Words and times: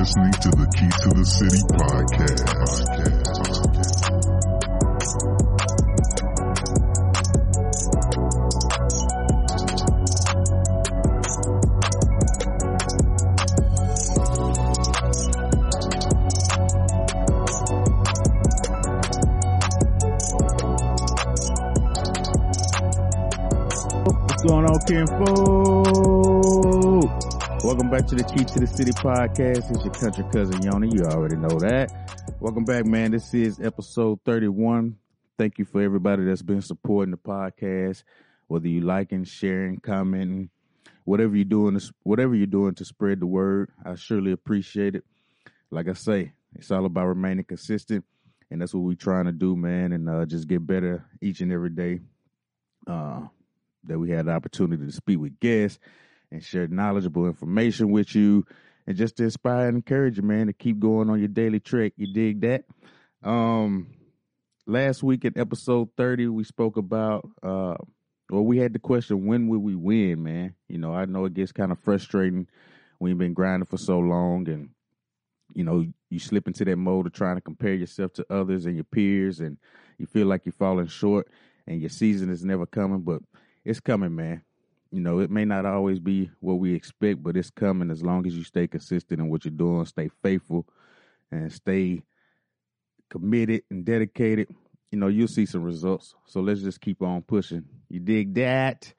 listening 0.00 0.32
to 0.32 0.48
the 0.48 0.66
Key 0.78 0.88
to 1.02 1.10
the 1.12 1.24
City 1.26 1.60
podcast. 1.76 2.40
What's 24.26 24.42
going 24.44 24.64
on, 24.64 24.78
kinfolk? 24.86 25.59
Welcome 27.70 27.88
back 27.88 28.08
to 28.08 28.16
the 28.16 28.24
Key 28.24 28.42
to 28.42 28.58
the 28.58 28.66
City 28.66 28.90
podcast. 28.90 29.70
It's 29.70 29.84
your 29.84 29.94
country 29.94 30.24
cousin 30.32 30.60
Yoni. 30.60 30.90
You 30.92 31.04
already 31.04 31.36
know 31.36 31.56
that. 31.60 31.92
Welcome 32.40 32.64
back, 32.64 32.84
man. 32.84 33.12
This 33.12 33.32
is 33.32 33.60
episode 33.60 34.18
31. 34.24 34.96
Thank 35.38 35.56
you 35.56 35.64
for 35.64 35.80
everybody 35.80 36.24
that's 36.24 36.42
been 36.42 36.62
supporting 36.62 37.12
the 37.12 37.16
podcast, 37.16 38.02
whether 38.48 38.66
you 38.66 38.80
liking, 38.80 39.22
sharing, 39.22 39.78
commenting, 39.78 40.50
whatever 41.04 41.36
you're 41.36 41.44
doing, 41.44 41.80
whatever 42.02 42.34
you're 42.34 42.48
doing 42.48 42.74
to 42.74 42.84
spread 42.84 43.20
the 43.20 43.26
word. 43.26 43.70
I 43.84 43.94
surely 43.94 44.32
appreciate 44.32 44.96
it. 44.96 45.04
Like 45.70 45.88
I 45.88 45.92
say, 45.92 46.32
it's 46.56 46.72
all 46.72 46.86
about 46.86 47.06
remaining 47.06 47.44
consistent, 47.44 48.04
and 48.50 48.60
that's 48.60 48.74
what 48.74 48.82
we're 48.82 48.96
trying 48.96 49.26
to 49.26 49.32
do, 49.32 49.54
man, 49.54 49.92
and 49.92 50.10
uh, 50.10 50.26
just 50.26 50.48
get 50.48 50.66
better 50.66 51.04
each 51.20 51.40
and 51.40 51.52
every 51.52 51.70
day. 51.70 52.00
Uh, 52.88 53.20
that 53.84 53.96
we 53.96 54.10
had 54.10 54.26
the 54.26 54.32
opportunity 54.32 54.84
to 54.84 54.90
speak 54.92 55.20
with 55.20 55.38
guests 55.38 55.78
and 56.30 56.42
share 56.42 56.68
knowledgeable 56.68 57.26
information 57.26 57.90
with 57.90 58.14
you 58.14 58.44
and 58.86 58.96
just 58.96 59.16
to 59.16 59.24
inspire 59.24 59.68
and 59.68 59.76
encourage 59.76 60.16
you, 60.16 60.22
man, 60.22 60.46
to 60.46 60.52
keep 60.52 60.78
going 60.78 61.10
on 61.10 61.18
your 61.18 61.28
daily 61.28 61.60
trek. 61.60 61.92
You 61.96 62.12
dig 62.12 62.40
that? 62.40 62.64
Um, 63.22 63.88
last 64.66 65.02
week 65.02 65.24
in 65.24 65.38
episode 65.38 65.90
30, 65.96 66.28
we 66.28 66.44
spoke 66.44 66.76
about, 66.76 67.28
uh, 67.42 67.74
well, 68.30 68.44
we 68.44 68.58
had 68.58 68.72
the 68.72 68.78
question, 68.78 69.26
when 69.26 69.48
will 69.48 69.58
we 69.58 69.74
win, 69.74 70.22
man? 70.22 70.54
You 70.68 70.78
know, 70.78 70.94
I 70.94 71.04
know 71.04 71.24
it 71.24 71.34
gets 71.34 71.52
kind 71.52 71.72
of 71.72 71.78
frustrating 71.80 72.46
when 72.98 73.10
you've 73.10 73.18
been 73.18 73.34
grinding 73.34 73.66
for 73.66 73.78
so 73.78 73.98
long 73.98 74.48
and, 74.48 74.70
you 75.54 75.64
know, 75.64 75.84
you 76.08 76.18
slip 76.18 76.46
into 76.46 76.64
that 76.64 76.76
mode 76.76 77.06
of 77.06 77.12
trying 77.12 77.36
to 77.36 77.40
compare 77.40 77.74
yourself 77.74 78.12
to 78.14 78.26
others 78.30 78.66
and 78.66 78.76
your 78.76 78.84
peers 78.84 79.40
and 79.40 79.58
you 79.98 80.06
feel 80.06 80.26
like 80.26 80.46
you're 80.46 80.52
falling 80.52 80.86
short 80.86 81.28
and 81.66 81.80
your 81.80 81.90
season 81.90 82.30
is 82.30 82.44
never 82.44 82.66
coming, 82.66 83.00
but 83.00 83.22
it's 83.64 83.80
coming, 83.80 84.14
man. 84.14 84.42
You 84.90 85.00
know, 85.00 85.20
it 85.20 85.30
may 85.30 85.44
not 85.44 85.66
always 85.66 86.00
be 86.00 86.30
what 86.40 86.54
we 86.54 86.74
expect, 86.74 87.22
but 87.22 87.36
it's 87.36 87.50
coming 87.50 87.90
as 87.90 88.02
long 88.02 88.26
as 88.26 88.36
you 88.36 88.42
stay 88.42 88.66
consistent 88.66 89.20
in 89.20 89.28
what 89.28 89.44
you're 89.44 89.52
doing, 89.52 89.84
stay 89.86 90.10
faithful, 90.22 90.66
and 91.30 91.52
stay 91.52 92.02
committed 93.08 93.62
and 93.70 93.84
dedicated. 93.84 94.48
You 94.90 94.98
know, 94.98 95.06
you'll 95.06 95.28
see 95.28 95.46
some 95.46 95.62
results. 95.62 96.14
So 96.26 96.40
let's 96.40 96.62
just 96.62 96.80
keep 96.80 97.02
on 97.02 97.22
pushing. 97.22 97.64
You 97.88 98.00
dig 98.00 98.34
that? 98.34 98.92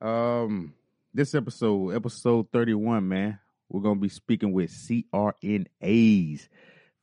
Um, 0.00 0.74
this 1.12 1.34
episode, 1.34 1.94
episode 1.94 2.50
31, 2.50 3.06
man, 3.06 3.38
we're 3.68 3.82
gonna 3.82 4.00
be 4.00 4.08
speaking 4.08 4.52
with 4.52 4.70
CRNAs, 4.70 6.48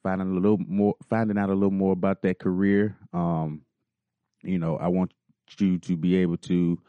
finding 0.01 0.31
a 0.31 0.33
little 0.39 0.57
more, 0.57 0.95
finding 1.09 1.37
out 1.37 1.49
a 1.49 1.53
little 1.53 1.71
more 1.71 1.93
about 1.93 2.21
that 2.23 2.39
career. 2.39 2.97
Um, 3.13 3.61
you 4.43 4.57
know, 4.57 4.77
I 4.77 4.87
want 4.87 5.13
you 5.59 5.77
to 5.79 5.97
be 5.97 6.17
able 6.17 6.37
to 6.37 6.79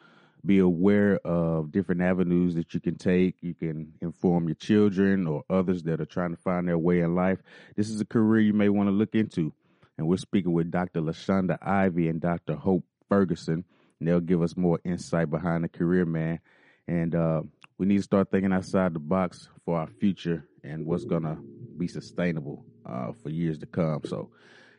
be 0.45 0.59
aware 0.59 1.19
of 1.25 1.71
different 1.71 2.03
avenues 2.03 2.55
that 2.55 2.75
you 2.75 2.81
can 2.81 2.97
take. 2.97 3.37
You 3.41 3.55
can 3.55 3.93
inform 4.01 4.49
your 4.49 4.57
children 4.57 5.27
or 5.27 5.45
others 5.49 5.85
that 5.85 6.01
are 6.01 6.07
trying 6.07 6.35
to 6.35 6.43
find 6.43 6.69
their 6.69 6.79
way 6.79 7.01
in 7.01 7.15
life. 7.15 7.39
This 7.77 7.89
is 7.91 8.01
a 8.01 8.05
career 8.05 8.41
you 8.41 8.53
may 8.53 8.69
want 8.69 8.89
to 8.89 8.93
look 8.93 9.15
into. 9.15 9.53
And 9.97 10.09
we're 10.09 10.17
speaking 10.17 10.53
with 10.53 10.71
Dr. 10.71 11.01
LaShanda 11.01 11.59
Ivy 11.63 12.09
and 12.09 12.21
Dr. 12.21 12.55
Hope 12.55 12.85
Ferguson. 13.09 13.65
And 14.01 14.09
they'll 14.09 14.21
give 14.21 14.43
us 14.43 14.57
more 14.57 14.81
insight 14.85 15.31
behind 15.31 15.65
the 15.65 15.69
career, 15.69 16.05
man. 16.05 16.41
And 16.89 17.15
uh, 17.15 17.43
we 17.79 17.87
need 17.87 17.99
to 17.99 18.03
start 18.03 18.31
thinking 18.31 18.53
outside 18.53 18.95
the 18.95 18.99
box 18.99 19.49
for 19.65 19.79
our 19.79 19.87
future 19.87 20.45
and 20.65 20.87
what's 20.87 21.05
going 21.05 21.23
to 21.23 21.37
be 21.77 21.87
sustainable 21.87 22.65
uh, 22.85 23.13
for 23.13 23.29
years 23.29 23.59
to 23.59 23.67
come. 23.67 24.01
So, 24.05 24.31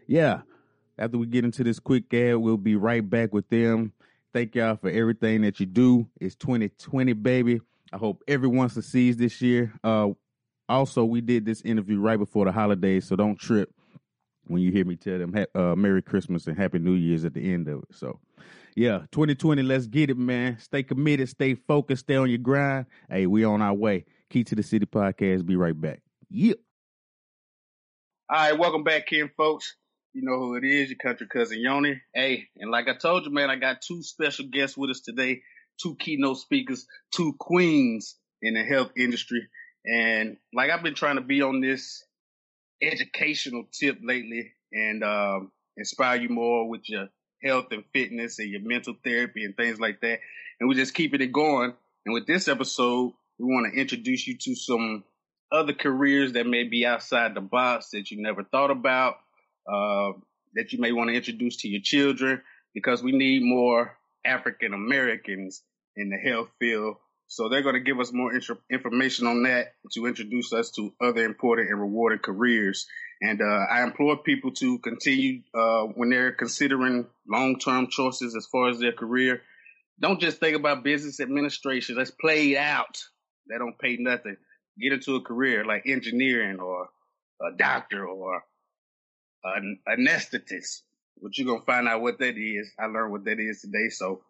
yeah, 0.08 0.42
after 0.98 1.18
we 1.18 1.26
get 1.28 1.46
into 1.46 1.64
this 1.64 1.80
quick 1.80 2.14
ad, 2.14 2.36
we'll 2.38 2.58
be 2.58 2.76
right 2.76 3.08
back 3.08 3.34
with 3.34 3.48
them 3.50 3.94
Thank 4.34 4.56
y'all 4.56 4.78
for 4.78 4.90
everything 4.90 5.42
that 5.42 5.60
you 5.60 5.68
do. 5.68 6.08
It's 6.20 6.34
2020, 6.36 7.14
baby. 7.14 7.62
I 7.94 7.98
hope 7.98 8.24
everyone 8.28 8.68
succeeds 8.70 9.16
this 9.16 9.40
year. 9.44 9.72
Uh, 9.84 10.10
also, 10.68 11.06
we 11.06 11.22
did 11.22 11.46
this 11.46 11.62
interview 11.62 12.00
right 12.00 12.18
before 12.18 12.46
the 12.46 12.52
holidays, 12.52 13.06
so 13.06 13.16
don't 13.16 13.38
trip 13.38 13.72
when 14.48 14.64
you 14.64 14.72
hear 14.72 14.86
me 14.86 14.96
tell 14.96 15.20
them 15.20 15.46
uh, 15.54 15.76
Merry 15.76 16.02
Christmas 16.02 16.48
and 16.48 16.58
Happy 16.58 16.80
New 16.80 16.96
Year's 16.96 17.26
at 17.26 17.36
the 17.36 17.54
end 17.54 17.68
of 17.68 17.84
it. 17.84 17.96
So, 17.96 18.20
yeah, 18.76 19.02
2020, 19.12 19.62
let's 19.62 19.86
get 19.86 20.10
it, 20.10 20.18
man. 20.18 20.58
Stay 20.58 20.82
committed, 20.82 21.30
stay 21.30 21.54
focused, 21.54 22.06
stay 22.06 22.16
on 22.16 22.28
your 22.30 22.40
grind. 22.40 22.88
Hey, 23.10 23.28
we 23.28 23.44
on 23.44 23.62
our 23.62 23.74
way. 23.76 24.06
Key 24.32 24.44
to 24.46 24.56
the 24.56 24.64
City 24.64 24.88
podcast. 24.88 25.46
Be 25.46 25.56
right 25.56 25.80
back. 25.80 26.02
Yep. 26.32 26.58
All 28.32 28.38
right, 28.38 28.58
welcome 28.58 28.84
back, 28.84 29.06
Ken, 29.06 29.30
folks. 29.38 29.76
You 30.14 30.22
know 30.22 30.38
who 30.38 30.56
it 30.56 30.64
is, 30.64 30.90
your 30.90 30.98
country 30.98 31.26
cousin 31.28 31.60
Yoni. 31.60 32.00
Hey, 32.14 32.48
and 32.58 32.70
like 32.70 32.88
I 32.88 32.94
told 32.96 33.26
you, 33.26 33.32
man, 33.32 33.50
I 33.50 33.56
got 33.56 33.82
two 33.82 34.04
special 34.04 34.46
guests 34.46 34.78
with 34.78 34.92
us 34.92 35.00
today, 35.00 35.42
two 35.82 35.96
keynote 35.96 36.38
speakers, 36.38 36.86
two 37.12 37.34
queens 37.40 38.16
in 38.40 38.54
the 38.54 38.64
health 38.64 38.92
industry. 38.96 39.48
And 39.84 40.38
like 40.54 40.70
I've 40.70 40.84
been 40.84 40.94
trying 40.94 41.16
to 41.16 41.24
be 41.24 41.42
on 41.42 41.62
this 41.62 42.06
educational 42.80 43.64
tip 43.72 44.02
lately 44.04 44.52
and 44.72 45.04
um, 45.04 45.52
inspire 45.78 46.22
you 46.22 46.30
more 46.30 46.70
with 46.70 46.88
your 46.88 47.08
health 47.44 47.72
and 47.72 47.84
fitness 47.92 48.38
and 48.38 48.52
your 48.52 48.62
mental 48.62 48.94
therapy 49.04 49.46
and 49.46 49.58
things 49.58 49.80
like 49.80 50.00
that. 50.02 50.20
And 50.60 50.70
we're 50.70 50.76
just 50.76 50.94
keeping 50.94 51.22
it 51.22 51.32
going. 51.34 51.74
And 52.06 52.14
with 52.14 52.28
this 52.28 52.48
episode, 52.48 53.14
we 53.40 53.46
want 53.46 53.74
to 53.74 53.82
introduce 53.82 54.28
you 54.28 54.38
to 54.38 54.56
some 54.56 55.06
other 55.52 55.74
careers 55.74 56.34
that 56.34 56.46
may 56.46 56.66
be 56.66 56.86
outside 56.86 57.34
the 57.34 57.42
box 57.42 57.90
that 57.94 58.12
you 58.12 58.22
never 58.22 58.44
thought 58.44 58.70
about 58.70 59.16
uh, 59.68 60.12
that 60.56 60.72
you 60.72 60.80
may 60.80 60.92
want 60.92 61.10
to 61.10 61.16
introduce 61.16 61.58
to 61.58 61.68
your 61.68 61.82
children 61.82 62.42
because 62.74 63.04
we 63.04 63.12
need 63.12 63.44
more 63.44 63.98
African 64.26 64.74
Americans 64.74 65.62
in 65.96 66.10
the 66.10 66.18
health 66.18 66.50
field. 66.60 66.96
So 67.28 67.50
they're 67.50 67.64
going 67.64 67.76
to 67.76 67.82
give 67.82 68.00
us 68.00 68.12
more 68.14 68.32
information 68.70 69.26
on 69.26 69.44
that 69.44 69.74
to 69.94 70.06
introduce 70.06 70.54
us 70.54 70.72
to 70.72 70.94
other 71.02 71.24
important 71.24 71.70
and 71.70 71.80
rewarding 71.80 72.20
careers. 72.20 72.86
And 73.22 73.42
uh, 73.42 73.66
I 73.72 73.84
implore 73.84 74.18
people 74.18 74.52
to 74.56 74.78
continue 74.80 75.42
uh, 75.54 75.84
when 75.96 76.10
they're 76.10 76.34
considering 76.34 77.08
long-term 77.28 77.88
choices 77.90 78.36
as 78.36 78.46
far 78.46 78.70
as 78.70 78.80
their 78.80 78.92
career. 78.92 79.42
Don't 80.00 80.20
just 80.20 80.40
think 80.40 80.56
about 80.56 80.84
business 80.84 81.20
administration. 81.20 81.96
Let's 81.96 82.12
play 82.12 82.52
it 82.52 82.58
out. 82.58 83.02
They 83.50 83.58
don't 83.58 83.80
pay 83.80 83.98
nothing. 84.00 84.38
Get 84.80 84.94
into 84.94 85.16
a 85.16 85.22
career 85.22 85.66
like 85.66 85.84
engineering 85.88 86.60
or 86.60 86.90
a 87.42 87.58
doctor 87.58 88.06
or 88.06 88.44
an 89.44 89.80
anesthetist, 89.88 90.82
which 91.20 91.40
you're 91.40 91.48
gonna 91.48 91.66
find 91.66 91.88
out 91.88 92.02
what 92.02 92.20
that 92.20 92.38
is. 92.38 92.72
I 92.80 92.86
learned 92.86 93.12
what 93.12 93.26
that 93.26 93.40
is 93.40 93.62
today. 93.62 93.90
So 93.90 94.22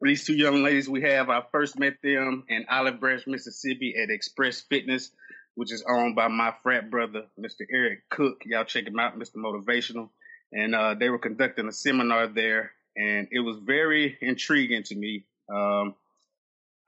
these 0.00 0.24
two 0.24 0.34
young 0.34 0.62
ladies 0.62 0.88
we 0.88 1.02
have, 1.02 1.30
I 1.30 1.42
first 1.52 1.78
met 1.78 1.94
them 2.02 2.44
in 2.48 2.66
Olive 2.68 3.00
Branch, 3.00 3.26
Mississippi 3.26 3.94
at 4.00 4.10
Express 4.10 4.60
Fitness, 4.60 5.10
which 5.54 5.72
is 5.72 5.84
owned 5.88 6.14
by 6.14 6.28
my 6.28 6.52
frat 6.62 6.90
brother, 6.90 7.22
Mr. 7.40 7.62
Eric 7.70 8.08
Cook. 8.10 8.42
Y'all 8.44 8.64
check 8.64 8.86
him 8.86 8.98
out, 8.98 9.18
Mr. 9.18 9.36
Motivational. 9.36 10.10
And 10.52 10.74
uh, 10.74 10.94
they 10.94 11.08
were 11.08 11.18
conducting 11.18 11.66
a 11.66 11.72
seminar 11.72 12.28
there, 12.28 12.72
and 12.96 13.26
it 13.32 13.40
was 13.40 13.56
very 13.58 14.16
intriguing 14.20 14.84
to 14.84 14.94
me. 14.94 15.24
Um, 15.52 15.94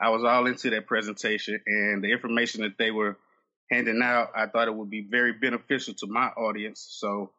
I 0.01 0.11
was 0.11 0.23
all 0.23 0.47
into 0.47 0.71
that 0.71 0.87
presentation, 0.87 1.61
and 1.67 2.05
the 2.05 2.13
information 2.13 2.63
that 2.63 2.79
they 2.79 2.91
were 2.91 3.17
handing 3.71 4.01
out, 4.03 4.31
I 4.37 4.47
thought 4.47 4.69
it 4.69 4.75
would 4.75 4.91
be 4.91 5.03
very 5.03 5.33
beneficial 5.33 5.95
to 5.95 6.07
my 6.07 6.29
audience. 6.29 6.87
So 6.89 7.33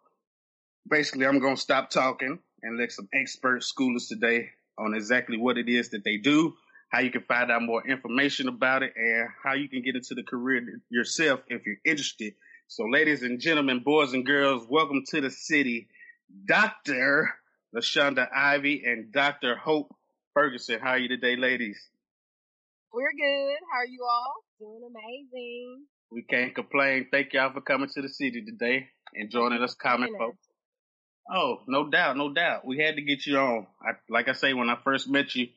basically, 0.89 1.25
I'm 1.25 1.39
going 1.39 1.55
to 1.55 1.61
stop 1.61 1.89
talking 1.89 2.39
and 2.61 2.77
let 2.77 2.91
some 2.91 3.07
expert 3.13 3.63
school 3.63 3.95
us 3.95 4.07
today 4.07 4.49
on 4.77 4.93
exactly 4.93 5.37
what 5.37 5.57
it 5.57 5.69
is 5.69 5.89
that 5.89 6.03
they 6.03 6.17
do, 6.17 6.53
how 6.89 6.99
you 6.99 7.11
can 7.11 7.23
find 7.23 7.51
out 7.51 7.61
more 7.61 7.85
information 7.87 8.47
about 8.47 8.83
it, 8.83 8.93
and 8.95 9.27
how 9.43 9.53
you 9.53 9.69
can 9.69 9.81
get 9.81 9.95
into 9.95 10.15
the 10.15 10.23
career 10.23 10.61
yourself 10.89 11.41
if 11.47 11.65
you're 11.65 11.75
interested. 11.85 12.33
So, 12.67 12.85
ladies 12.85 13.23
and 13.23 13.39
gentlemen, 13.39 13.81
boys 13.83 14.13
and 14.13 14.25
girls, 14.25 14.65
welcome 14.69 15.03
to 15.09 15.21
the 15.21 15.31
city, 15.31 15.87
Dr. 16.45 17.29
LaShanda 17.75 18.27
Ivy 18.33 18.83
and 18.85 19.11
Dr. 19.11 19.55
Hope 19.55 19.95
Ferguson. 20.33 20.79
How 20.79 20.91
are 20.91 20.97
you 20.97 21.07
today, 21.07 21.35
ladies? 21.35 21.79
We're 22.93 23.11
good. 23.11 23.57
How 23.71 23.79
are 23.79 23.85
you 23.85 24.05
all? 24.09 24.33
Doing 24.59 24.91
amazing. 24.91 25.85
We 26.11 26.23
can't 26.23 26.55
complain. 26.55 27.07
Thank 27.11 27.33
y'all 27.33 27.53
for 27.53 27.61
coming 27.61 27.89
to 27.93 28.01
the 28.01 28.09
city 28.09 28.43
today 28.43 28.87
and 29.13 29.29
joining 29.29 29.61
us, 29.61 29.75
common 29.75 30.09
folks. 30.17 30.48
Oh, 31.31 31.61
no 31.67 31.89
doubt, 31.89 32.17
no 32.17 32.33
doubt. 32.33 32.65
We 32.65 32.79
had 32.79 32.95
to 32.95 33.01
get 33.01 33.25
you 33.25 33.37
on. 33.37 33.67
I, 33.81 33.91
like 34.09 34.27
I 34.27 34.33
say, 34.33 34.53
when 34.53 34.69
I 34.69 34.77
first 34.83 35.07
met 35.09 35.35
you, 35.35 35.47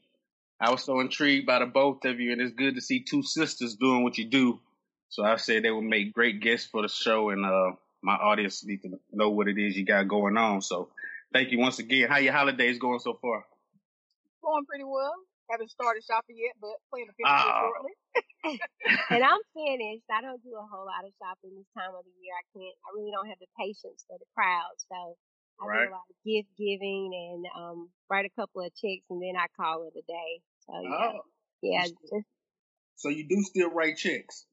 I 0.61 0.71
was 0.71 0.85
so 0.85 1.01
intrigued 1.01 1.47
by 1.47 1.59
the 1.61 1.67
both 1.67 2.05
of 2.05 2.21
you, 2.21 2.33
and 2.33 2.41
it's 2.41 2.53
good 2.55 2.75
to 2.75 2.81
see 2.81 3.01
two 3.01 3.23
sisters 3.23 3.75
doing 3.77 4.05
what 4.05 4.19
you 4.19 4.27
do. 4.27 4.61
So 5.09 5.25
I 5.25 5.37
said 5.37 5.63
they 5.65 5.71
would 5.71 5.85
make 5.85 6.13
great 6.13 6.41
guests 6.41 6.69
for 6.71 6.83
the 6.83 6.89
show, 6.89 7.31
and 7.31 7.45
uh, 7.45 7.73
my 8.03 8.15
audience 8.15 8.65
need 8.65 8.83
to 8.83 8.99
know 9.13 9.31
what 9.31 9.49
it 9.49 9.59
is 9.59 9.77
you 9.77 9.85
got 9.85 10.09
going 10.09 10.37
on. 10.37 10.61
So 10.63 10.91
thank 11.33 11.51
you 11.53 11.59
once 11.59 11.79
again. 11.79 12.09
How 12.09 12.19
your 12.19 12.33
holidays 12.33 12.79
going 12.79 13.01
so 13.01 13.19
far? 13.21 13.45
Going 14.43 14.65
pretty 14.67 14.85
well. 14.85 15.15
Haven't 15.51 15.71
started 15.71 16.03
shopping 16.05 16.37
yet, 16.39 16.55
but 16.61 16.77
plan 16.93 17.07
to 17.09 17.13
finish 17.13 17.33
Oh. 17.33 17.73
shortly. 17.73 17.95
and 19.11 19.25
I'm 19.25 19.41
finished. 19.53 20.05
I 20.11 20.21
don't 20.23 20.43
do 20.43 20.53
a 20.57 20.65
whole 20.65 20.87
lot 20.87 21.05
of 21.05 21.13
shopping 21.21 21.57
this 21.57 21.69
time 21.77 21.93
of 21.93 22.05
the 22.05 22.15
year. 22.23 22.33
I 22.37 22.45
can't. 22.57 22.77
I 22.85 22.89
really 22.97 23.11
don't 23.13 23.29
have 23.29 23.41
the 23.41 23.51
patience 23.59 24.05
for 24.09 24.17
the 24.19 24.29
crowd, 24.37 24.73
so 24.89 25.17
I 25.61 25.67
Right. 25.67 25.87
do 25.87 25.91
a 25.91 25.95
lot 25.95 26.03
of 26.11 26.17
gift 26.25 26.49
giving 26.59 27.11
and 27.15 27.47
um 27.57 27.91
write 28.11 28.27
a 28.27 28.31
couple 28.41 28.63
of 28.63 28.75
checks, 28.75 29.05
and 29.11 29.23
then 29.23 29.37
I 29.37 29.47
call 29.57 29.85
it 29.89 29.99
a 29.99 30.03
day. 30.03 30.41
So 30.67 30.81
yeah, 30.83 31.13
Oh, 31.15 31.21
yeah, 31.63 31.83
just 31.89 32.27
so 32.97 33.09
you 33.09 33.29
do 33.29 33.43
still 33.43 33.71
write 33.71 33.97
checks? 33.97 34.47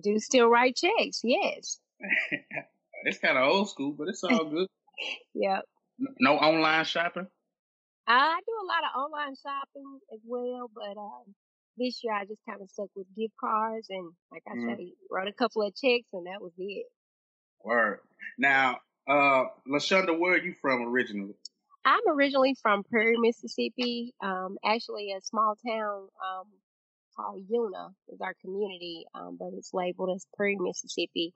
do 0.00 0.18
still 0.18 0.48
write 0.48 0.76
checks. 0.76 1.20
Yes. 1.24 1.80
it's 3.04 3.18
kind 3.18 3.36
of 3.38 3.44
old 3.48 3.70
school, 3.70 3.92
but 3.92 4.08
it's 4.08 4.24
all 4.24 4.44
good. 4.44 4.66
Yep. 5.34 5.64
No 6.20 6.34
online 6.36 6.84
shopping. 6.84 7.26
I 8.06 8.40
do 8.46 8.52
a 8.52 8.66
lot 8.66 8.84
of 8.84 9.00
online 9.00 9.34
shopping 9.36 9.98
as 10.12 10.20
well, 10.26 10.70
but 10.74 10.98
um, 11.00 11.34
this 11.78 12.02
year 12.04 12.12
I 12.12 12.24
just 12.26 12.40
kind 12.46 12.60
of 12.60 12.68
stuck 12.70 12.88
with 12.94 13.06
gift 13.16 13.32
cards 13.40 13.86
and, 13.88 14.12
like 14.30 14.42
I 14.46 14.56
Mhm. 14.56 14.76
say, 14.76 14.92
wrote 15.10 15.28
a 15.28 15.32
couple 15.32 15.62
of 15.62 15.74
checks, 15.74 16.08
and 16.12 16.26
that 16.26 16.42
was 16.42 16.52
it. 16.58 16.86
Word. 17.64 18.00
Now, 18.36 18.80
uh, 19.10 19.44
LaShanda, 19.68 20.16
where 20.16 20.34
are 20.34 20.38
you 20.38 20.54
from 20.60 20.82
originally? 20.82 21.34
I'm 21.84 22.00
originally 22.08 22.54
from 22.62 22.84
Prairie, 22.84 23.16
Mississippi. 23.18 24.14
Um, 24.22 24.58
actually, 24.64 25.12
a 25.12 25.20
small 25.22 25.56
town 25.66 26.08
um, 26.22 26.46
called 27.16 27.42
Una 27.52 27.88
is 28.08 28.20
our 28.20 28.34
community, 28.40 29.06
um, 29.14 29.36
but 29.38 29.48
it's 29.54 29.74
labeled 29.74 30.10
as 30.14 30.26
Prairie, 30.36 30.58
Mississippi. 30.60 31.32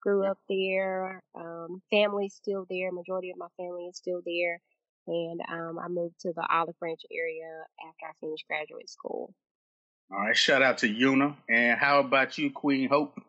Grew 0.00 0.24
up 0.24 0.38
there. 0.48 1.22
Um, 1.34 1.82
family's 1.90 2.34
still 2.34 2.64
there. 2.70 2.92
Majority 2.92 3.30
of 3.30 3.38
my 3.38 3.48
family 3.56 3.86
is 3.86 3.96
still 3.96 4.22
there. 4.24 4.60
And 5.08 5.40
um, 5.50 5.78
I 5.78 5.88
moved 5.88 6.20
to 6.20 6.32
the 6.32 6.46
Olive 6.48 6.78
Branch 6.78 7.00
area 7.12 7.64
after 7.86 8.06
I 8.06 8.12
finished 8.20 8.46
graduate 8.46 8.88
school. 8.88 9.34
All 10.10 10.18
right, 10.18 10.36
shout 10.36 10.62
out 10.62 10.78
to 10.78 10.88
Una. 10.88 11.36
And 11.48 11.78
how 11.78 11.98
about 12.00 12.38
you, 12.38 12.50
Queen 12.50 12.88
Hope? 12.88 13.20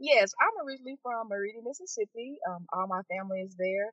Yes, 0.00 0.32
I'm 0.40 0.66
originally 0.66 0.96
from 1.02 1.28
Meridian, 1.28 1.64
Mississippi. 1.64 2.36
Um, 2.48 2.66
all 2.72 2.86
my 2.88 3.02
family 3.08 3.40
is 3.40 3.54
there. 3.56 3.92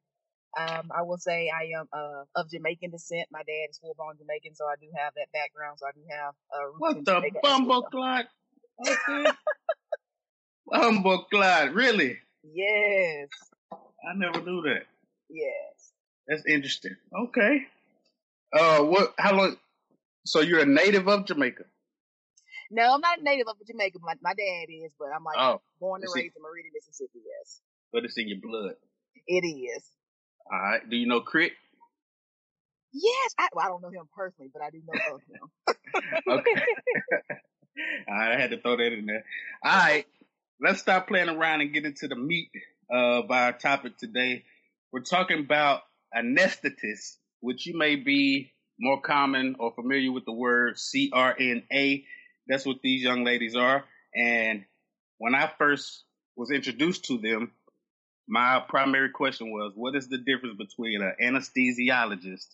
Um, 0.58 0.90
I 0.96 1.04
will 1.04 1.18
say 1.18 1.50
I 1.50 1.80
am 1.80 1.88
uh, 1.94 2.24
of 2.36 2.50
Jamaican 2.52 2.92
descent. 2.92 3.28
My 3.32 3.40
dad 3.40 3.68
is 3.70 3.78
full 3.80 3.94
born 3.98 4.18
Jamaican, 4.20 4.56
so 4.56 4.66
I 4.66 4.76
do 4.82 4.88
have 4.98 5.14
that 5.16 5.28
background. 5.32 5.78
So 5.80 5.88
I 5.88 5.92
do 5.96 6.02
have 6.10 6.34
uh, 6.54 6.72
What 6.78 7.06
the 7.06 7.14
Jamaica 7.14 7.38
as 7.38 7.60
well. 7.62 7.84
bumbleclot? 7.92 8.26
Okay. 8.88 9.32
bumbleclot, 10.72 11.76
really? 11.76 12.18
Yes, 12.44 13.30
I 13.72 14.14
never 14.16 14.42
knew 14.42 14.62
that. 14.64 14.84
yes. 15.30 15.92
That's 16.28 16.46
interesting. 16.48 16.96
Okay. 17.28 17.64
Uh, 18.54 18.80
what? 18.84 19.14
How 19.18 19.34
long? 19.36 19.58
So 20.26 20.42
you're 20.42 20.62
a 20.62 20.66
native 20.66 21.08
of 21.08 21.26
Jamaica? 21.26 21.64
No, 22.72 22.94
I'm 22.94 23.02
not 23.02 23.20
a 23.20 23.24
native 23.24 23.48
of 23.48 23.56
Jamaica. 23.68 24.00
My, 24.02 24.14
my 24.22 24.34
dad 24.34 24.66
is, 24.70 24.94
but 24.98 25.10
I'm 25.16 25.24
like 25.24 25.36
Oh, 25.38 25.62
born 25.80 26.02
and 26.02 26.10
raised 26.16 26.36
in 26.36 26.42
Meridian, 26.42 26.72
Mississippi. 26.74 27.20
Yes, 27.26 27.62
but 27.92 28.06
it's 28.06 28.18
in 28.18 28.28
your 28.30 28.40
blood. 28.42 28.76
it 29.28 29.46
is. 29.46 29.84
All 30.52 30.58
right. 30.60 30.90
Do 30.90 30.96
you 30.96 31.06
know 31.08 31.20
Crit? 31.22 31.52
Yes, 32.94 33.36
I, 33.38 33.48
well, 33.54 33.66
I 33.66 33.70
don't 33.70 33.82
know 33.82 33.90
him 33.90 34.08
personally, 34.16 34.50
but 34.54 34.62
I 34.62 34.70
do 34.70 34.82
know 34.86 35.16
of 35.16 35.22
him. 35.30 35.50
Okay. 36.28 36.52
All 38.08 38.16
right, 38.18 38.32
I 38.38 38.40
had 38.40 38.52
to 38.52 38.62
throw 38.62 38.78
that 38.78 38.94
in 38.94 39.06
there. 39.06 39.24
All 39.64 39.72
right, 39.78 40.06
let's 40.62 40.80
stop 40.80 41.08
playing 41.08 41.30
around 41.30 41.62
and 41.62 41.74
get 41.74 41.86
into 41.86 42.08
the 42.08 42.16
meat 42.16 42.50
of 42.90 43.30
our 43.32 43.52
topic 43.54 43.98
today. 43.98 44.44
We're 44.92 45.02
talking 45.02 45.40
about 45.40 45.82
anesthetists, 46.16 47.18
which 47.42 47.66
you 47.66 47.78
may 47.78 47.96
be 47.98 48.52
more 48.80 49.02
common 49.02 49.56
or 49.60 49.74
familiar 49.74 50.12
with 50.12 50.26
the 50.26 50.32
word 50.34 50.76
CRNA. 50.76 52.04
That's 52.48 52.66
what 52.66 52.78
these 52.82 53.04
young 53.04 53.24
ladies 53.24 53.56
are. 53.56 53.84
And 54.16 54.66
when 55.18 55.36
I 55.36 55.52
first 55.58 56.04
was 56.36 56.52
introduced 56.52 57.06
to 57.06 57.18
them, 57.18 57.52
my 58.28 58.64
primary 58.68 59.10
question 59.10 59.52
was, 59.52 59.74
what 59.76 59.96
is 59.96 60.08
the 60.08 60.18
difference 60.18 60.58
between 60.58 61.02
an 61.02 61.14
anesthesiologist 61.22 62.48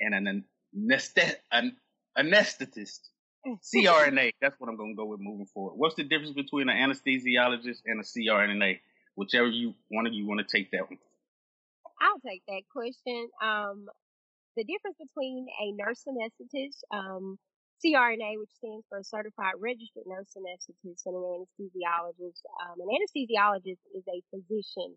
and 0.00 0.14
an 0.14 0.44
anesthet- 0.76 1.36
an 1.52 1.76
anesthetist? 2.18 3.00
CRNA. 3.62 4.32
That's 4.40 4.58
what 4.58 4.70
I'm 4.70 4.76
going 4.76 4.92
to 4.92 4.96
go 4.96 5.04
with 5.04 5.20
moving 5.20 5.46
forward. 5.52 5.74
What's 5.76 5.96
the 5.96 6.04
difference 6.04 6.32
between 6.32 6.68
an 6.68 6.76
anesthesiologist 6.76 7.82
and 7.84 8.00
a 8.00 8.02
CRNA? 8.02 8.80
Whichever 9.16 9.46
you 9.46 9.74
one 9.88 10.06
of 10.06 10.12
you 10.12 10.26
want 10.26 10.40
to 10.40 10.56
take 10.56 10.70
that 10.72 10.88
one. 10.88 10.98
I'll 12.00 12.20
take 12.26 12.42
that 12.48 12.62
question. 12.72 13.28
Um, 13.42 13.86
the 14.56 14.64
difference 14.64 14.96
between 14.98 15.46
a 15.60 15.72
nurse 15.72 16.04
anesthetist, 16.08 16.78
um, 16.92 17.38
CRNA, 17.84 18.40
which 18.40 18.56
stands 18.56 18.86
for 18.88 19.02
Certified 19.04 19.60
Registered 19.60 20.08
Nurse 20.08 20.32
Anesthetist, 20.32 21.04
and 21.04 21.16
an 21.20 21.44
anesthesiologist. 21.44 22.40
Um, 22.64 22.80
an 22.80 22.88
anesthesiologist 22.88 23.84
is 23.92 24.04
a 24.08 24.24
physician, 24.32 24.96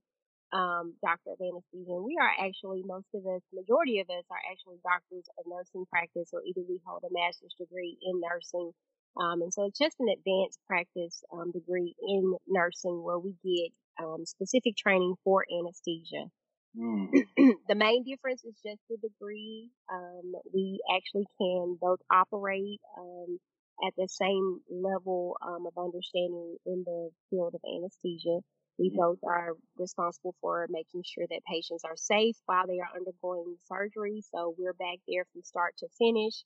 um, 0.53 0.95
doctor 1.03 1.35
of 1.35 1.41
anesthesia. 1.43 1.91
And 1.91 2.05
we 2.07 2.15
are 2.15 2.31
actually, 2.47 2.83
most 2.87 3.11
of 3.13 3.27
us, 3.27 3.43
majority 3.51 3.99
of 3.99 4.07
us 4.07 4.23
are 4.31 4.39
actually 4.49 4.79
doctors 4.87 5.27
of 5.35 5.43
nursing 5.51 5.83
practice, 5.91 6.29
or 6.31 6.39
either 6.47 6.63
we 6.63 6.79
hold 6.87 7.03
a 7.03 7.11
master's 7.11 7.55
degree 7.59 7.97
in 8.01 8.21
nursing. 8.23 8.71
Um, 9.19 9.41
and 9.41 9.51
so 9.51 9.65
it's 9.65 9.79
just 9.79 9.99
an 9.99 10.07
advanced 10.07 10.59
practice 10.65 11.23
um, 11.33 11.51
degree 11.51 11.93
in 11.99 12.37
nursing 12.47 13.03
where 13.03 13.19
we 13.19 13.35
get 13.43 13.75
um, 13.99 14.23
specific 14.25 14.77
training 14.77 15.15
for 15.25 15.43
anesthesia. 15.51 16.31
Mm. 16.77 17.09
the 17.67 17.75
main 17.75 18.03
difference 18.03 18.43
is 18.43 18.55
just 18.63 18.81
the 18.89 18.97
degree. 18.97 19.69
Um, 19.91 20.33
we 20.53 20.79
actually 20.95 21.25
can 21.39 21.77
both 21.81 21.99
operate 22.11 22.79
um, 22.97 23.39
at 23.85 23.93
the 23.97 24.07
same 24.07 24.59
level 24.69 25.37
um, 25.41 25.65
of 25.65 25.73
understanding 25.77 26.57
in 26.65 26.83
the 26.85 27.09
field 27.29 27.55
of 27.55 27.61
anesthesia. 27.65 28.39
We 28.77 28.91
both 28.95 29.17
are 29.23 29.53
responsible 29.77 30.35
for 30.39 30.67
making 30.69 31.03
sure 31.03 31.25
that 31.29 31.41
patients 31.51 31.83
are 31.83 31.95
safe 31.97 32.35
while 32.45 32.67
they 32.67 32.79
are 32.79 32.95
undergoing 32.95 33.57
surgery. 33.67 34.21
So 34.31 34.53
we're 34.57 34.73
back 34.73 34.99
there 35.07 35.25
from 35.33 35.41
start 35.41 35.73
to 35.79 35.87
finish, 35.97 36.43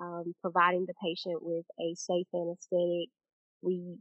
um, 0.00 0.32
providing 0.40 0.86
the 0.86 0.94
patient 1.02 1.42
with 1.42 1.66
a 1.80 1.94
safe 1.96 2.28
anesthetic. 2.32 3.08
We 3.62 3.98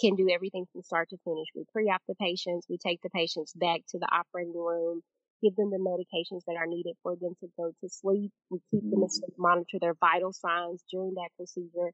can 0.00 0.14
do 0.14 0.28
everything 0.32 0.66
from 0.72 0.82
start 0.82 1.08
to 1.10 1.18
finish. 1.24 1.48
We 1.54 1.64
pre-op 1.72 2.02
the 2.08 2.14
patients. 2.14 2.66
We 2.68 2.78
take 2.78 3.00
the 3.02 3.10
patients 3.10 3.52
back 3.54 3.80
to 3.90 3.98
the 3.98 4.08
operating 4.12 4.54
room, 4.54 5.02
give 5.42 5.56
them 5.56 5.70
the 5.70 5.78
medications 5.78 6.42
that 6.46 6.56
are 6.56 6.66
needed 6.66 6.94
for 7.02 7.16
them 7.16 7.34
to 7.40 7.48
go 7.56 7.72
to 7.80 7.88
sleep. 7.88 8.32
We 8.50 8.60
keep 8.70 8.90
them 8.90 9.02
asleep, 9.02 9.34
monitor 9.38 9.78
their 9.80 9.94
vital 9.94 10.32
signs 10.32 10.82
during 10.90 11.14
that 11.14 11.30
procedure. 11.36 11.92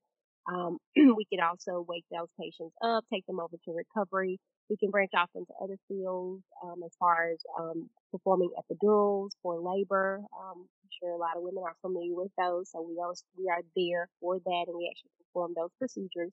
Um, 0.49 0.79
we 0.97 1.25
can 1.33 1.41
also 1.41 1.85
wake 1.89 2.05
those 2.11 2.29
patients 2.39 2.75
up, 2.83 3.05
take 3.13 3.27
them 3.27 3.41
over 3.41 3.57
to 3.65 3.73
recovery. 3.73 4.39
We 4.69 4.77
can 4.77 4.91
branch 4.91 5.13
off 5.17 5.31
into 5.35 5.53
other 5.63 5.77
fields 5.89 6.43
um, 6.63 6.81
as 6.85 6.93
far 6.99 7.31
as 7.33 7.39
um, 7.59 7.89
performing 8.11 8.51
epidurals 8.57 9.31
for 9.43 9.61
labor. 9.61 10.21
Um, 10.33 10.65
I'm 10.65 10.91
sure 11.01 11.13
a 11.13 11.19
lot 11.19 11.37
of 11.37 11.43
women 11.43 11.65
are 11.65 11.77
familiar 11.83 12.15
with 12.15 12.33
those, 12.39 12.71
so 12.71 12.81
we 12.81 12.97
always, 13.03 13.25
we 13.37 13.49
are 13.51 13.61
there 13.77 14.09
for 14.21 14.39
that, 14.39 14.65
and 14.69 14.77
we 14.77 14.89
actually 14.89 15.13
perform 15.21 15.53
those 15.57 15.71
procedures. 15.79 16.33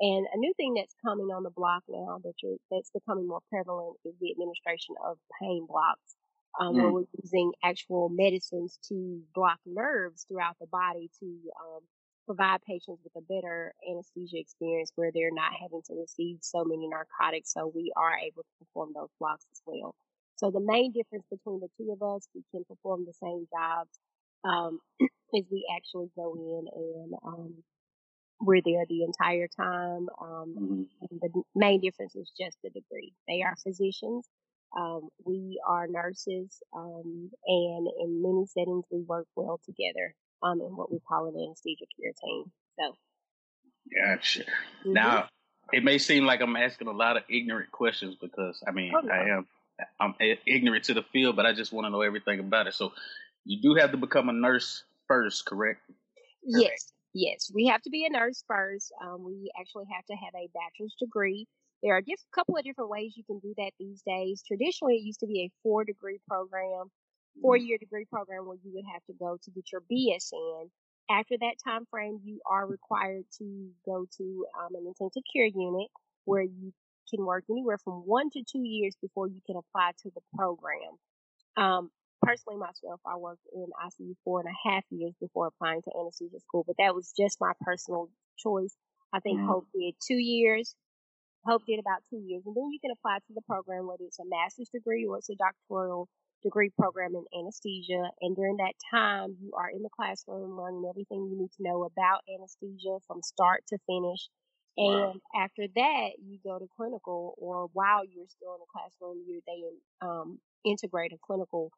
And 0.00 0.26
a 0.34 0.38
new 0.38 0.52
thing 0.56 0.74
that's 0.74 0.94
coming 1.04 1.30
on 1.30 1.44
the 1.44 1.54
block 1.54 1.82
now 1.88 2.18
that 2.24 2.34
that's 2.70 2.90
becoming 2.90 3.28
more 3.28 3.42
prevalent 3.48 3.96
is 4.04 4.14
the 4.20 4.32
administration 4.32 4.96
of 5.06 5.18
pain 5.40 5.66
blocks, 5.68 6.18
um, 6.60 6.80
where 6.80 6.90
Mm. 6.90 6.92
we're 6.92 7.04
using 7.22 7.52
actual 7.62 8.08
medicines 8.08 8.78
to 8.88 9.22
block 9.34 9.58
nerves 9.66 10.24
throughout 10.28 10.56
the 10.60 10.66
body 10.66 11.10
to 11.20 11.26
um, 11.26 11.80
provide 12.26 12.62
patients 12.62 13.00
with 13.04 13.14
a 13.16 13.22
better 13.22 13.74
anesthesia 13.88 14.38
experience 14.38 14.92
where 14.96 15.10
they're 15.12 15.32
not 15.32 15.52
having 15.60 15.82
to 15.86 15.94
receive 15.94 16.38
so 16.42 16.64
many 16.64 16.88
narcotics. 16.88 17.52
So 17.52 17.70
we 17.74 17.92
are 17.96 18.16
able 18.18 18.42
to 18.42 18.54
perform 18.64 18.92
those 18.94 19.10
blocks 19.20 19.46
as 19.52 19.60
well. 19.66 19.94
So 20.36 20.50
the 20.50 20.60
main 20.60 20.92
difference 20.92 21.26
between 21.30 21.60
the 21.60 21.68
two 21.78 21.92
of 21.92 22.02
us, 22.02 22.28
we 22.34 22.42
can 22.50 22.64
perform 22.64 23.04
the 23.06 23.14
same 23.14 23.46
jobs, 23.52 23.98
um, 24.44 24.80
is 25.34 25.44
we 25.50 25.66
actually 25.76 26.10
go 26.16 26.34
in 26.34 26.66
and, 26.74 27.14
um, 27.24 27.64
we're 28.40 28.62
there 28.64 28.84
the 28.88 29.04
entire 29.04 29.48
time. 29.48 30.08
Um, 30.20 30.60
Mhm. 30.60 30.88
and 31.10 31.20
the 31.20 31.42
main 31.54 31.80
difference 31.80 32.14
is 32.16 32.30
just 32.38 32.56
the 32.62 32.70
degree. 32.70 33.12
They 33.28 33.42
are 33.42 33.54
physicians. 33.62 34.26
Um, 34.76 35.08
we 35.24 35.60
are 35.66 35.86
nurses, 35.86 36.62
um, 36.74 37.30
and 37.46 37.88
in 38.00 38.22
many 38.22 38.46
settings 38.46 38.84
we 38.90 39.02
work 39.02 39.26
well 39.36 39.60
together 39.64 40.14
um, 40.42 40.60
in 40.60 40.76
what 40.76 40.90
we 40.90 41.00
call 41.06 41.26
an 41.28 41.36
anesthesia 41.36 41.84
care 42.00 42.12
team. 42.20 42.52
So, 42.78 42.96
Gotcha. 43.94 44.44
mhm. 44.84 44.94
Now, 44.94 45.28
it 45.72 45.84
may 45.84 45.98
seem 45.98 46.24
like 46.26 46.40
I'm 46.40 46.56
asking 46.56 46.88
a 46.88 46.92
lot 46.92 47.16
of 47.16 47.22
ignorant 47.28 47.70
questions 47.70 48.16
because 48.20 48.62
I 48.66 48.72
mean 48.72 48.92
Oh, 48.94 49.00
no. 49.00 49.12
I 49.12 49.28
am 49.36 49.46
I'm 50.00 50.14
ignorant 50.46 50.84
to 50.84 50.94
the 50.94 51.02
field, 51.02 51.36
but 51.36 51.46
I 51.46 51.52
just 51.52 51.72
want 51.72 51.86
to 51.86 51.90
know 51.90 52.02
everything 52.02 52.40
about 52.40 52.66
it. 52.66 52.74
So, 52.74 52.92
you 53.44 53.60
do 53.60 53.74
have 53.80 53.92
to 53.92 53.96
become 53.96 54.28
a 54.28 54.32
nurse 54.32 54.84
first, 55.08 55.46
correct? 55.46 55.80
yes, 56.44 56.92
Yes, 57.14 57.48
we 57.54 57.66
have 57.66 57.80
to 57.82 57.90
be 57.90 58.04
a 58.04 58.10
nurse 58.10 58.42
first. 58.48 58.92
Um, 59.00 59.22
we 59.24 59.48
actually 59.58 59.84
have 59.94 60.04
to 60.06 60.14
have 60.14 60.34
a 60.34 60.50
bachelor's 60.52 60.96
degree. 60.98 61.46
There 61.82 61.94
are 61.94 61.98
a 61.98 62.16
couple 62.34 62.56
of 62.56 62.64
different 62.64 62.90
ways 62.90 63.14
you 63.16 63.24
can 63.24 63.38
do 63.40 63.54
that 63.58 63.72
these 63.78 64.02
days. 64.02 64.42
Traditionally, 64.46 64.96
it 64.96 65.02
used 65.02 65.20
to 65.20 65.26
be 65.26 65.42
a 65.42 65.50
four 65.62 65.84
degree 65.84 66.18
program, 66.28 66.90
four 67.42 67.56
year 67.56 67.78
degree 67.78 68.04
program 68.06 68.46
where 68.46 68.56
you 68.62 68.72
would 68.74 68.84
have 68.92 69.04
to 69.06 69.12
go 69.12 69.36
to 69.42 69.50
get 69.50 69.64
your 69.72 69.82
BSN. 69.82 70.70
After 71.10 71.36
that 71.38 71.56
time 71.62 71.84
frame, 71.90 72.20
you 72.24 72.40
are 72.50 72.66
required 72.66 73.24
to 73.38 73.70
go 73.84 74.06
to 74.16 74.46
um, 74.58 74.74
an 74.74 74.86
intensive 74.86 75.22
care 75.34 75.44
unit 75.46 75.88
where 76.24 76.42
you 76.42 76.72
can 77.10 77.24
work 77.26 77.44
anywhere 77.50 77.76
from 77.76 78.06
one 78.06 78.30
to 78.30 78.42
two 78.42 78.62
years 78.64 78.96
before 79.02 79.28
you 79.28 79.40
can 79.46 79.56
apply 79.56 79.92
to 80.02 80.10
the 80.14 80.22
program. 80.34 80.96
Um, 81.56 81.90
personally 82.22 82.58
myself, 82.58 83.00
I 83.06 83.16
worked 83.16 83.46
in 83.52 83.66
ICU 83.84 84.14
four 84.24 84.40
and 84.40 84.48
a 84.48 84.68
half 84.70 84.84
years 84.90 85.12
before 85.20 85.48
applying 85.48 85.82
to 85.82 85.90
anesthesia 86.00 86.40
school, 86.40 86.64
but 86.66 86.76
that 86.78 86.94
was 86.94 87.12
just 87.14 87.38
my 87.40 87.52
personal 87.60 88.08
choice. 88.38 88.74
I 89.12 89.20
think 89.20 89.40
Mhm. 89.40 89.46
Hope 89.46 89.66
did 89.72 89.94
two 90.00 90.16
years. 90.18 90.74
Hope 91.46 91.62
did 91.66 91.78
about 91.78 92.02
two 92.08 92.16
years, 92.16 92.42
and 92.46 92.56
then 92.56 92.70
you 92.72 92.78
can 92.80 92.90
apply 92.90 93.18
to 93.18 93.34
the 93.34 93.42
program 93.42 93.86
whether 93.86 94.04
it's 94.04 94.18
a 94.18 94.24
master's 94.24 94.70
degree 94.70 95.06
or 95.06 95.18
it's 95.18 95.28
a 95.28 95.36
doctoral 95.36 96.08
degree 96.42 96.70
program 96.78 97.14
in 97.14 97.24
anesthesia. 97.38 98.10
And 98.20 98.36
during 98.36 98.56
that 98.58 98.74
time, 98.90 99.36
you 99.40 99.52
are 99.56 99.70
in 99.70 99.82
the 99.82 99.88
classroom 99.94 100.56
learning 100.56 100.84
everything 100.88 101.28
you 101.28 101.38
need 101.38 101.52
to 101.56 101.62
know 101.62 101.84
about 101.84 102.20
anesthesia 102.32 102.98
from 103.06 103.22
start 103.22 103.64
to 103.68 103.78
finish. 103.86 104.28
Wow. 104.76 105.12
And 105.12 105.20
after 105.42 105.66
that, 105.74 106.08
you 106.22 106.38
go 106.44 106.58
to 106.58 106.66
clinical, 106.76 107.34
or 107.38 107.68
while 107.72 108.04
you're 108.04 108.28
still 108.28 108.54
in 108.54 108.60
the 108.60 108.72
classroom, 108.72 109.22
you 109.26 109.40
they 109.46 110.06
um, 110.06 110.38
integrate 110.64 111.12
a 111.12 111.18
clinical 111.24 111.70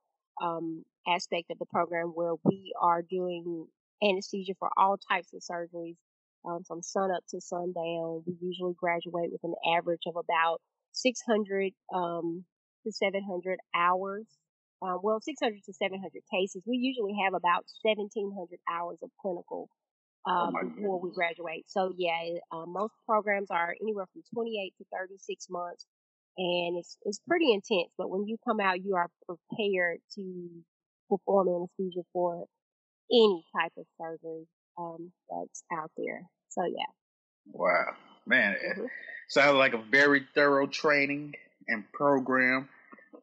um, 0.42 0.84
aspect 1.08 1.50
of 1.50 1.58
the 1.58 1.66
program 1.66 2.08
where 2.08 2.34
we 2.44 2.72
are 2.80 3.02
doing 3.02 3.66
anesthesia 4.02 4.54
for 4.58 4.70
all 4.76 4.96
types 4.96 5.32
of 5.32 5.40
surgeries 5.40 5.96
um, 6.46 6.62
from 6.66 6.82
sun 6.82 7.10
up 7.10 7.24
to 7.30 7.40
sundown. 7.40 8.22
We 8.26 8.36
usually 8.40 8.74
graduate 8.78 9.30
with 9.32 9.44
an 9.44 9.54
average 9.76 10.02
of 10.06 10.16
about 10.16 10.60
600 10.92 11.72
um, 11.94 12.44
to 12.84 12.92
700 12.92 13.58
hours. 13.74 14.26
Uh, 14.82 14.98
well, 15.02 15.20
600 15.20 15.62
to 15.64 15.72
700 15.72 16.10
cases. 16.32 16.62
We 16.66 16.76
usually 16.76 17.16
have 17.24 17.34
about 17.34 17.64
1,700 17.82 18.58
hours 18.70 18.98
of 19.02 19.10
clinical 19.20 19.68
Oh 20.26 20.32
um, 20.32 20.52
my 20.52 20.62
before 20.64 21.00
we 21.00 21.10
graduate. 21.12 21.64
So 21.68 21.92
yeah, 21.96 22.38
uh, 22.52 22.66
most 22.66 22.94
programs 23.06 23.48
are 23.50 23.74
anywhere 23.80 24.06
from 24.12 24.22
28 24.34 24.74
to 24.78 24.84
36 24.92 25.46
months, 25.50 25.86
and 26.36 26.78
it's 26.78 26.96
it's 27.02 27.20
pretty 27.28 27.52
intense. 27.52 27.92
But 27.96 28.10
when 28.10 28.26
you 28.26 28.36
come 28.46 28.58
out, 28.60 28.82
you 28.82 28.96
are 28.96 29.08
prepared 29.26 29.98
to 30.16 30.48
perform 31.08 31.48
anesthesia 31.48 32.02
for 32.12 32.44
any 33.12 33.44
type 33.56 33.72
of 33.78 33.86
surgery 34.00 34.48
um, 34.78 35.12
that's 35.30 35.62
out 35.72 35.92
there. 35.96 36.22
So 36.48 36.64
yeah. 36.64 36.90
Wow. 37.52 37.94
Man, 38.26 38.54
it 38.60 38.76
hmm 38.76 38.86
sounds 39.28 39.56
like 39.56 39.74
a 39.74 39.78
very 39.78 40.26
thorough 40.34 40.66
training 40.66 41.34
and 41.68 41.90
program. 41.92 42.68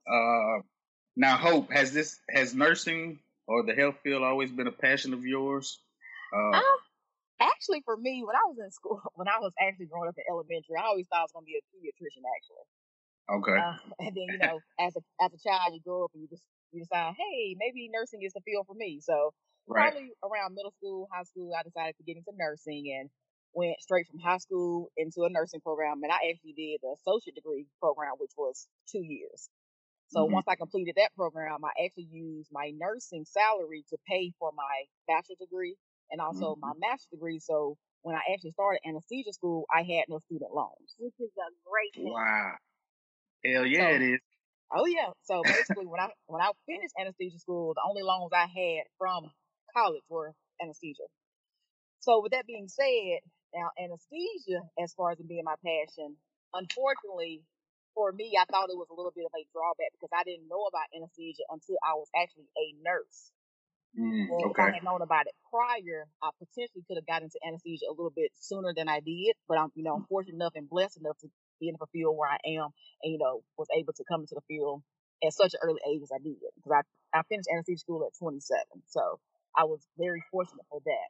Uh, 0.08 0.62
now, 1.16 1.38
Hope, 1.38 1.72
has 1.72 1.94
this 1.94 2.20
has 2.30 2.54
nursing 2.56 3.20
or 3.48 3.64
the 3.64 3.74
health 3.76 3.98
field 4.04 4.24
always 4.24 4.52
been 4.52 4.68
a 4.68 4.72
passion 4.72 5.14
of 5.14 5.26
yours? 5.26 5.80
Uh, 6.54 6.58
Um, 6.58 6.64
actually, 7.42 7.82
for 7.86 7.98
me, 7.98 8.24
when 8.26 8.36
I 8.36 8.46
was 8.48 8.58
in 8.60 8.72
school, 8.72 9.02
when 9.16 9.28
I 9.28 9.40
was 9.40 9.54
actually 9.62 9.88
growing 9.88 10.10
up 10.10 10.18
in 10.18 10.24
elementary, 10.30 10.78
I 10.80 10.86
always 10.88 11.08
thought 11.08 11.20
I 11.20 11.24
was 11.24 11.34
going 11.34 11.46
to 11.46 11.52
be 11.52 11.60
a 11.60 11.66
pediatrician. 11.74 12.24
Actually, 12.38 12.68
okay. 13.30 13.60
uh, 13.60 13.78
and 14.08 14.16
then 14.16 14.30
you 14.32 14.40
know, 14.40 14.64
as 14.80 14.96
a 14.96 15.02
as 15.24 15.34
a 15.34 15.40
child, 15.42 15.74
you 15.74 15.82
grow 15.84 16.06
up 16.06 16.12
and 16.14 16.24
you 16.24 16.30
just 16.30 16.44
you 16.72 16.82
decide, 16.82 17.14
hey, 17.18 17.56
maybe 17.60 17.90
nursing 17.94 18.22
is 18.24 18.34
the 18.34 18.42
field 18.42 18.66
for 18.68 18.76
me. 18.76 19.00
So 19.02 19.34
Right. 19.68 19.92
probably 19.94 20.12
around 20.24 20.56
middle 20.56 20.72
school, 20.72 21.08
high 21.12 21.24
school, 21.24 21.54
I 21.58 21.64
decided 21.64 21.96
to 21.98 22.04
get 22.04 22.18
into 22.18 22.32
nursing 22.36 22.94
and 23.00 23.10
went 23.54 23.80
straight 23.82 24.08
from 24.08 24.20
high 24.20 24.38
school 24.40 24.92
into 24.98 25.24
a 25.24 25.30
nursing 25.30 25.62
program. 25.62 26.02
And 26.04 26.12
I 26.12 26.30
actually 26.32 26.54
did 26.54 26.82
the 26.82 26.96
associate 27.00 27.36
degree 27.36 27.68
program, 27.80 28.14
which 28.18 28.32
was 28.38 28.68
two 28.90 29.04
years. 29.04 29.50
So 30.10 30.26
Mhm. 30.28 30.32
once 30.32 30.48
I 30.48 30.56
completed 30.56 30.96
that 30.98 31.14
program, 31.16 31.64
I 31.66 31.72
actually 31.86 32.06
used 32.12 32.52
my 32.52 32.72
nursing 32.72 33.26
salary 33.26 33.84
to 33.90 33.98
pay 34.08 34.32
for 34.40 34.52
my 34.54 34.86
bachelor's 35.08 35.40
degree 35.40 35.78
and 36.12 36.22
also 36.22 36.56
my 36.58 36.74
master's 36.78 37.10
degree. 37.10 37.40
So 37.40 37.78
when 38.02 38.16
I 38.16 38.22
actually 38.34 38.52
started 38.52 38.82
anesthesia 38.86 39.34
school, 39.34 39.66
I 39.74 39.84
had 39.84 40.06
no 40.10 40.20
student 40.20 40.54
loans. 40.54 40.96
Which 41.00 41.16
is 41.20 41.32
a 41.38 41.50
great 41.66 41.94
thing. 41.96 42.12
Wow. 42.12 42.58
Hell 43.46 43.66
yeah, 43.66 43.90
So 43.90 43.96
it 43.96 44.02
is. 44.02 44.20
Oh 44.72 44.86
yeah. 44.86 45.12
So 45.24 45.44
basically, 45.44 45.86
when 45.88 46.00
I 46.02 46.12
when 46.28 46.42
I 46.42 46.52
finished 46.66 46.94
anesthesia 47.00 47.40
school, 47.40 47.74
the 47.74 47.82
only 47.88 48.04
loans 48.04 48.32
I 48.34 48.46
had 48.48 48.86
from 48.98 49.32
college 49.76 50.04
were 50.10 50.34
anesthesia. 50.62 51.08
So 52.02 52.22
with 52.22 52.32
that 52.34 52.48
being 52.48 52.68
said, 52.70 53.22
now 53.56 53.72
anesthesia, 53.80 54.62
as 54.82 54.94
far 54.94 55.12
as 55.12 55.20
it 55.20 55.28
being 55.28 55.46
my 55.46 55.56
passion, 55.66 56.18
unfortunately 56.54 57.42
for 57.96 58.12
me, 58.12 58.38
I 58.40 58.46
thought 58.52 58.70
it 58.70 58.78
was 58.78 58.90
a 58.92 58.96
little 58.96 59.14
bit 59.16 59.26
of 59.26 59.34
a 59.36 59.46
drawback 59.54 59.94
because 59.94 60.14
I 60.14 60.24
didn't 60.24 60.50
know 60.50 60.66
about 60.70 60.90
anesthesia 60.96 61.44
until 61.50 61.78
I 61.84 61.96
was 61.96 62.10
actually 62.16 62.50
a 62.58 62.76
nurse. 62.84 63.32
Mm, 64.00 64.28
And 64.30 64.50
if 64.50 64.58
I 64.60 64.70
okay. 64.70 64.72
had 64.74 64.84
known 64.84 65.02
about 65.02 65.28
it 65.28 65.36
prior, 65.52 66.08
I 66.24 66.32
potentially 66.40 66.84
could 66.88 66.98
have 66.98 67.06
gotten 67.08 67.30
into 67.30 67.40
anesthesia 67.46 67.86
a 67.90 67.96
little 67.96 68.14
bit 68.16 68.32
sooner 68.36 68.74
than 68.76 68.90
I 68.90 69.02
did. 69.02 69.36
But 69.48 69.60
I'm, 69.60 69.72
you 69.76 69.84
know, 69.84 69.96
I'm 69.96 70.06
fortunate 70.10 70.36
enough 70.36 70.54
and 70.56 70.70
blessed 70.70 70.98
enough 70.98 71.18
to 71.22 71.30
be 71.60 71.70
in 71.70 71.76
the 71.80 71.88
field 71.94 72.18
where 72.18 72.30
I 72.32 72.40
am, 72.58 72.70
and 73.04 73.12
you 73.14 73.20
know, 73.20 73.44
was 73.58 73.68
able 73.76 73.94
to 73.94 74.04
come 74.10 74.22
into 74.22 74.36
the 74.36 74.46
field 74.48 74.84
at 75.26 75.34
such 75.34 75.54
an 75.54 75.62
early 75.64 75.82
age 75.92 76.02
as 76.04 76.12
I 76.14 76.20
did. 76.24 76.40
Because 76.56 76.84
I 77.14 77.20
I 77.20 77.24
finished 77.30 77.50
anesthesia 77.54 77.80
school 77.80 78.04
at 78.08 78.18
27, 78.18 78.42
so 78.88 79.20
I 79.58 79.66
was 79.66 79.86
very 79.98 80.24
fortunate 80.32 80.66
for 80.70 80.80
that. 80.86 81.08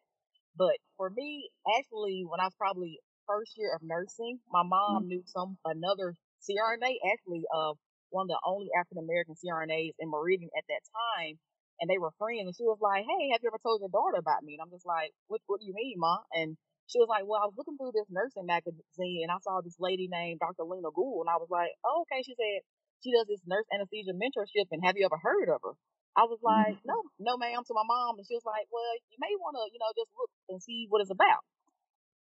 But 0.55 0.77
for 0.97 1.09
me, 1.09 1.50
actually, 1.77 2.25
when 2.27 2.39
I 2.39 2.45
was 2.45 2.55
probably 2.57 3.00
first 3.27 3.53
year 3.57 3.73
of 3.75 3.81
nursing, 3.81 4.39
my 4.51 4.63
mom 4.63 5.07
knew 5.07 5.23
some 5.25 5.57
another 5.65 6.15
CRNA, 6.43 7.00
actually, 7.12 7.43
uh, 7.53 7.73
one 8.09 8.25
of 8.25 8.35
the 8.35 8.41
only 8.45 8.69
African 8.77 9.00
American 9.01 9.35
CRNAs 9.35 9.95
in 9.97 10.09
Meridian 10.09 10.51
at 10.57 10.65
that 10.69 10.83
time, 10.93 11.39
and 11.79 11.89
they 11.89 11.97
were 11.97 12.12
friends. 12.19 12.45
And 12.45 12.55
she 12.55 12.63
was 12.67 12.77
like, 12.81 13.05
"Hey, 13.07 13.29
have 13.31 13.41
you 13.41 13.50
ever 13.50 13.57
told 13.63 13.81
your 13.81 13.89
daughter 13.89 14.17
about 14.19 14.43
me?" 14.43 14.53
And 14.53 14.62
I'm 14.62 14.69
just 14.69 14.85
like, 14.85 15.13
"What? 15.27 15.41
What 15.47 15.59
do 15.62 15.65
you 15.65 15.73
mean, 15.73 15.97
ma?" 15.97 16.21
And 16.33 16.57
she 16.85 17.00
was 17.00 17.09
like, 17.09 17.25
"Well, 17.25 17.41
I 17.41 17.47
was 17.50 17.57
looking 17.57 17.77
through 17.77 17.93
this 17.95 18.09
nursing 18.12 18.45
magazine, 18.45 19.23
and 19.23 19.31
I 19.31 19.39
saw 19.41 19.62
this 19.62 19.79
lady 19.79 20.07
named 20.12 20.39
Dr. 20.39 20.63
Lena 20.65 20.91
Gould, 20.93 21.25
and 21.25 21.33
I 21.33 21.38
was 21.41 21.50
like, 21.50 21.71
oh, 21.85 22.05
okay." 22.05 22.21
She 22.21 22.35
said 22.35 22.62
she 23.01 23.12
does 23.12 23.25
this 23.27 23.41
nurse 23.47 23.65
anesthesia 23.73 24.13
mentorship, 24.13 24.69
and 24.71 24.83
have 24.85 24.97
you 24.97 25.05
ever 25.05 25.17
heard 25.17 25.50
of 25.50 25.62
her? 25.63 25.73
I 26.13 26.29
was 26.29 26.38
mm-hmm. 26.41 26.74
like, 26.74 26.77
no, 26.86 26.98
no, 27.17 27.38
ma'am, 27.38 27.65
to 27.65 27.74
my 27.74 27.86
mom, 27.86 28.22
and 28.22 28.25
she 28.27 28.38
was 28.38 28.46
like, 28.46 28.70
well, 28.70 28.93
you 29.10 29.17
may 29.17 29.34
want 29.38 29.58
to, 29.58 29.65
you 29.74 29.82
know, 29.82 29.91
just 29.98 30.13
look 30.13 30.29
and 30.50 30.62
see 30.62 30.86
what 30.89 31.01
it's 31.01 31.13
about. 31.13 31.41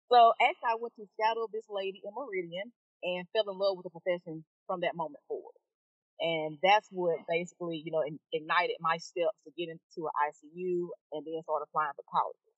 So 0.10 0.34
actually, 0.42 0.74
I 0.74 0.82
went 0.82 0.94
to 0.98 1.06
shadow 1.18 1.46
this 1.50 1.70
lady 1.70 2.02
in 2.02 2.14
Meridian 2.14 2.74
and 3.06 3.30
fell 3.34 3.50
in 3.50 3.58
love 3.58 3.78
with 3.78 3.86
the 3.86 3.94
profession 3.94 4.46
from 4.66 4.82
that 4.82 4.98
moment 4.98 5.22
forward. 5.30 5.58
And 6.20 6.60
that's 6.60 6.90
what 6.92 7.24
basically, 7.30 7.80
you 7.80 7.94
know, 7.96 8.04
ignited 8.34 8.76
my 8.84 9.00
steps 9.00 9.40
to 9.48 9.56
get 9.56 9.72
into 9.72 10.10
an 10.10 10.16
ICU 10.20 10.92
and 11.16 11.24
then 11.24 11.40
start 11.48 11.64
applying 11.64 11.96
for 11.96 12.04
colleges. 12.12 12.50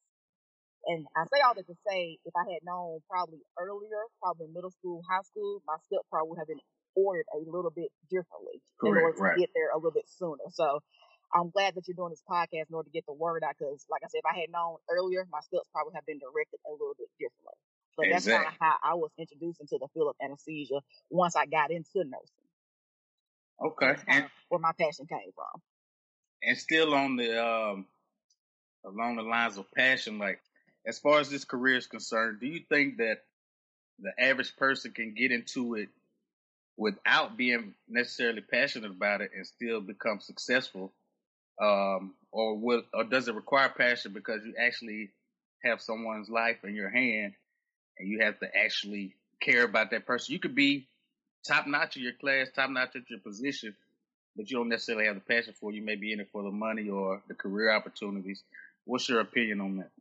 And 0.89 1.05
I 1.13 1.29
say 1.29 1.45
all 1.45 1.53
that 1.53 1.69
to 1.69 1.77
say, 1.85 2.17
if 2.25 2.33
I 2.33 2.49
had 2.49 2.65
known 2.65 3.05
probably 3.05 3.45
earlier, 3.53 4.01
probably 4.17 4.49
middle 4.49 4.73
school, 4.73 5.05
high 5.05 5.21
school, 5.21 5.61
my 5.69 5.77
steps 5.85 6.09
probably 6.09 6.33
would 6.33 6.41
have 6.41 6.49
been 6.49 6.63
ordered 6.97 7.29
a 7.37 7.39
little 7.45 7.69
bit 7.69 7.93
differently 8.09 8.65
in 8.81 8.97
order 8.97 9.13
to 9.13 9.21
right. 9.21 9.37
get 9.37 9.53
there 9.53 9.69
a 9.69 9.77
little 9.77 9.93
bit 9.93 10.09
sooner. 10.09 10.49
So 10.49 10.81
I'm 11.33 11.49
glad 11.51 11.75
that 11.75 11.87
you're 11.87 11.95
doing 11.95 12.11
this 12.11 12.23
podcast 12.29 12.69
in 12.69 12.75
order 12.75 12.89
to 12.89 12.93
get 12.93 13.05
the 13.07 13.13
word 13.13 13.43
out 13.43 13.55
because, 13.59 13.85
like 13.89 14.01
I 14.03 14.09
said, 14.09 14.19
if 14.19 14.25
I 14.25 14.39
had 14.39 14.51
known 14.51 14.77
earlier, 14.89 15.27
my 15.31 15.41
steps 15.41 15.67
probably 15.73 15.93
have 15.95 16.05
been 16.05 16.19
directed 16.19 16.59
a 16.67 16.71
little 16.71 16.95
bit 16.97 17.09
differently. 17.19 17.57
But 17.97 18.07
that's 18.11 18.27
kind 18.27 18.47
of 18.47 18.53
how 18.59 18.75
I 18.83 18.95
was 18.95 19.11
introduced 19.17 19.61
into 19.61 19.77
the 19.79 19.87
field 19.93 20.09
of 20.09 20.15
anesthesia 20.25 20.81
once 21.09 21.35
I 21.35 21.45
got 21.45 21.71
into 21.71 22.03
nursing. 22.05 22.49
Okay. 23.63 23.95
And 24.07 24.25
where 24.49 24.59
my 24.59 24.71
passion 24.79 25.07
came 25.07 25.31
from. 25.35 25.61
and 26.43 26.57
still 26.57 26.93
on 26.93 27.15
the 27.15 27.45
um 27.45 27.85
along 28.85 29.17
the 29.17 29.23
lines 29.23 29.57
of 29.57 29.71
passion, 29.73 30.19
like 30.19 30.41
as 30.87 30.99
far 30.99 31.19
as 31.19 31.29
this 31.29 31.45
career 31.45 31.77
is 31.77 31.87
concerned, 31.87 32.39
do 32.39 32.47
you 32.47 32.61
think 32.69 32.97
that 32.97 33.19
the 33.99 34.11
average 34.19 34.55
person 34.57 34.91
can 34.93 35.13
get 35.13 35.31
into 35.31 35.75
it 35.75 35.89
without 36.77 37.37
being 37.37 37.75
necessarily 37.87 38.41
passionate 38.41 38.91
about 38.91 39.21
it 39.21 39.31
and 39.35 39.45
still 39.45 39.81
become 39.81 40.19
successful? 40.19 40.93
Um, 41.61 42.15
or 42.31 42.57
will, 42.57 42.83
or 42.93 43.05
does 43.05 43.27
it 43.29 43.35
require 43.35 43.69
passion 43.69 44.13
because 44.13 44.45
you 44.45 44.55
actually 44.59 45.11
have 45.63 45.81
someone's 45.81 46.29
life 46.29 46.63
in 46.65 46.75
your 46.75 46.89
hand 46.89 47.33
and 47.99 48.09
you 48.09 48.21
have 48.21 48.39
to 48.39 48.47
actually 48.57 49.15
care 49.41 49.63
about 49.63 49.91
that 49.91 50.05
person? 50.07 50.33
You 50.33 50.39
could 50.39 50.55
be 50.55 50.87
top 51.45 51.67
notch 51.67 51.97
in 51.97 52.03
your 52.03 52.13
class, 52.13 52.49
top 52.55 52.69
notch 52.71 52.95
at 52.95 53.09
your 53.09 53.19
position, 53.19 53.75
but 54.35 54.49
you 54.51 54.57
don't 54.57 54.69
necessarily 54.69 55.05
have 55.07 55.15
the 55.15 55.21
passion 55.21 55.53
for 55.59 55.71
it. 55.71 55.75
You 55.75 55.83
may 55.83 55.95
be 55.95 56.13
in 56.13 56.19
it 56.21 56.29
for 56.31 56.43
the 56.43 56.51
money 56.51 56.89
or 56.89 57.21
the 57.27 57.35
career 57.35 57.71
opportunities. 57.71 58.43
What's 58.85 59.09
your 59.09 59.21
opinion 59.21 59.61
on 59.61 59.77
that? 59.77 59.91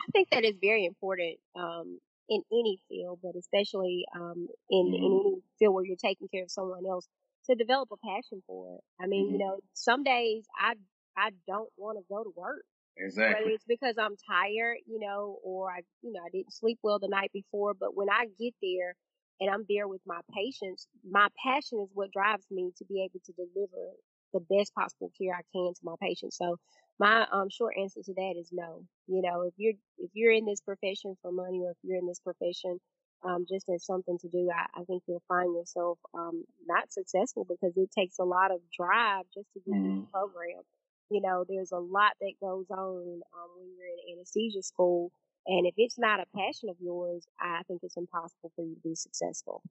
I 0.00 0.10
think 0.12 0.30
that 0.30 0.44
is 0.44 0.56
very 0.60 0.86
important 0.86 1.38
um, 1.56 2.00
in 2.28 2.42
any 2.52 2.80
field, 2.88 3.20
but 3.22 3.36
especially 3.36 4.06
um, 4.14 4.48
in, 4.70 4.94
in 4.94 5.12
Mhm. 5.12 5.20
any 5.20 5.42
field 5.58 5.74
where 5.74 5.84
you're 5.84 5.96
taking 5.96 6.28
care 6.28 6.44
of 6.44 6.50
someone 6.50 6.86
else 6.86 7.08
to 7.46 7.54
develop 7.54 7.90
a 7.92 7.96
passion 7.98 8.42
for 8.46 8.74
it. 8.76 8.80
I 9.02 9.06
mean, 9.06 9.30
you 9.32 9.38
Mhm. 9.38 9.44
know, 9.44 9.60
some 9.74 10.02
days 10.04 10.46
I 10.58 10.74
I 11.16 11.30
don't 11.46 11.70
want 11.76 11.98
to 11.98 12.04
go 12.08 12.24
to 12.24 12.32
work. 12.36 12.64
Exactly. 12.96 13.24
Whether 13.26 13.50
it's 13.50 13.64
because 13.66 13.96
I'm 13.98 14.16
tired, 14.28 14.78
you 14.86 14.98
know, 14.98 15.38
or 15.42 15.70
I, 15.70 15.80
you 16.02 16.12
know, 16.12 16.20
I 16.24 16.30
didn't 16.30 16.52
sleep 16.52 16.78
well 16.82 16.98
the 16.98 17.08
night 17.08 17.30
before. 17.32 17.74
But 17.74 17.96
when 17.96 18.10
I 18.10 18.26
get 18.38 18.54
there 18.62 18.94
and 19.40 19.50
I'm 19.50 19.64
there 19.68 19.88
with 19.88 20.02
my 20.06 20.20
patients, 20.34 20.86
my 21.08 21.28
passion 21.44 21.80
is 21.80 21.90
what 21.94 22.12
drives 22.12 22.46
me 22.50 22.72
to 22.76 22.84
be 22.84 23.02
able 23.02 23.20
to 23.24 23.32
deliver 23.32 23.92
the 24.32 24.40
best 24.40 24.74
possible 24.74 25.10
care 25.16 25.34
I 25.34 25.42
can 25.54 25.72
to 25.74 25.80
my 25.84 25.94
patients. 26.00 26.36
So 26.36 26.56
my 26.98 27.26
um 27.32 27.48
short 27.50 27.74
answer 27.78 28.00
to 28.02 28.14
that 28.14 28.34
is 28.38 28.50
no. 28.52 28.84
You 29.06 29.22
know, 29.22 29.42
if 29.42 29.54
you're 29.56 29.74
if 29.98 30.10
you're 30.14 30.32
in 30.32 30.44
this 30.44 30.60
profession 30.60 31.16
for 31.22 31.32
money 31.32 31.60
or 31.64 31.70
if 31.72 31.78
you're 31.82 31.98
in 31.98 32.06
this 32.06 32.20
profession 32.20 32.78
um 33.24 33.46
just 33.48 33.68
as 33.68 33.84
something 33.84 34.18
to 34.18 34.28
do, 34.28 34.50
I, 34.50 34.80
I 34.80 34.84
think 34.84 35.02
you'll 35.06 35.22
find 35.28 35.54
yourself 35.54 35.98
um 36.14 36.44
not 36.66 36.92
successful 36.92 37.46
because 37.48 37.76
it 37.76 37.90
takes 37.96 38.18
a 38.18 38.24
lot 38.24 38.50
of 38.50 38.60
drive 38.76 39.24
just 39.34 39.48
to 39.54 39.60
get 39.60 39.74
through 39.74 40.00
the 40.02 40.12
program. 40.12 40.62
You 41.10 41.20
know, 41.20 41.44
there's 41.48 41.72
a 41.72 41.78
lot 41.78 42.12
that 42.20 42.32
goes 42.40 42.66
on 42.70 43.20
um 43.34 43.48
when 43.56 43.68
you're 43.76 43.86
in 43.86 44.18
anesthesia 44.18 44.62
school 44.62 45.10
and 45.46 45.66
if 45.66 45.74
it's 45.76 45.98
not 45.98 46.20
a 46.20 46.26
passion 46.36 46.70
of 46.70 46.76
yours, 46.80 47.26
I 47.38 47.62
think 47.68 47.80
it's 47.82 47.96
impossible 47.96 48.50
for 48.56 48.64
you 48.64 48.74
to 48.74 48.80
be 48.80 48.94
successful. 48.94 49.62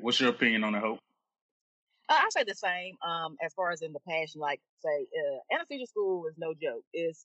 What's 0.00 0.20
your 0.20 0.30
opinion 0.30 0.64
on 0.64 0.72
the 0.72 0.80
hope? 0.80 0.98
Uh, 2.08 2.14
I 2.14 2.26
say 2.30 2.44
the 2.44 2.54
same. 2.54 2.96
Um, 3.06 3.36
as 3.44 3.54
far 3.54 3.70
as 3.70 3.82
in 3.82 3.92
the 3.92 4.00
passion, 4.00 4.40
like 4.40 4.60
say, 4.82 5.06
uh, 5.06 5.54
anesthesia 5.54 5.86
school 5.86 6.26
is 6.26 6.34
no 6.36 6.54
joke. 6.54 6.84
It's 6.92 7.24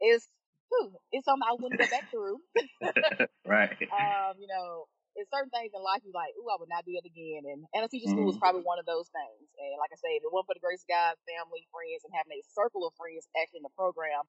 it's 0.00 0.28
whew, 0.74 0.98
it's 1.14 1.24
something 1.24 1.46
I 1.46 1.54
wouldn't 1.54 1.78
go 1.78 1.86
back 1.86 2.10
through. 2.10 2.42
right. 3.46 3.70
um, 3.94 4.34
you 4.42 4.50
know, 4.50 4.90
it's 5.14 5.30
certain 5.30 5.50
things 5.54 5.70
in 5.70 5.78
life 5.78 6.02
you're 6.02 6.16
like, 6.16 6.34
ooh, 6.34 6.50
I 6.50 6.58
would 6.58 6.70
not 6.70 6.82
do 6.82 6.98
that 6.98 7.06
again. 7.06 7.46
And 7.46 7.62
anesthesia 7.70 8.10
school 8.10 8.34
is 8.34 8.34
Mhm. 8.34 8.42
probably 8.42 8.66
one 8.66 8.82
of 8.82 8.86
those 8.86 9.06
things. 9.14 9.46
And 9.62 9.78
like 9.78 9.94
I 9.94 9.98
say, 10.02 10.18
if 10.18 10.26
it 10.26 10.32
wasn't 10.34 10.50
for 10.50 10.58
the 10.58 10.64
grace 10.64 10.82
of 10.82 10.90
God, 10.90 11.14
family, 11.30 11.62
friends, 11.70 12.02
and 12.02 12.10
having 12.10 12.34
a 12.34 12.42
circle 12.50 12.82
of 12.82 12.98
friends 12.98 13.30
actually 13.38 13.62
in 13.62 13.68
the 13.70 13.78
program, 13.78 14.26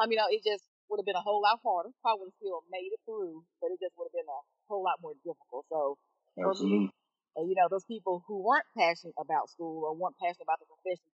um, 0.00 0.08
you 0.08 0.16
know, 0.16 0.32
it 0.32 0.40
just 0.40 0.64
would 0.88 0.96
have 0.96 1.08
been 1.08 1.20
a 1.20 1.24
whole 1.24 1.44
lot 1.44 1.60
harder. 1.60 1.92
Probably 2.00 2.24
would 2.24 2.32
have 2.32 2.40
still 2.40 2.64
made 2.72 2.96
it 2.96 3.00
through, 3.04 3.44
but 3.60 3.68
it 3.76 3.80
just 3.84 3.92
would 4.00 4.08
have 4.08 4.16
been 4.16 4.28
a 4.28 4.40
whole 4.72 4.80
lot 4.80 5.04
more 5.04 5.12
difficult. 5.20 5.68
So 5.68 6.00
for 6.40 6.56
me, 6.56 6.88
and 7.36 7.44
you 7.48 7.56
know, 7.56 7.68
those 7.68 7.84
people 7.84 8.24
who 8.24 8.40
weren't 8.40 8.68
passionate 8.72 9.16
about 9.20 9.52
school 9.52 9.84
or 9.84 9.92
weren't 9.92 10.16
passionate 10.16 10.48
about 10.48 10.60
the 10.64 10.68
profession 10.68 11.11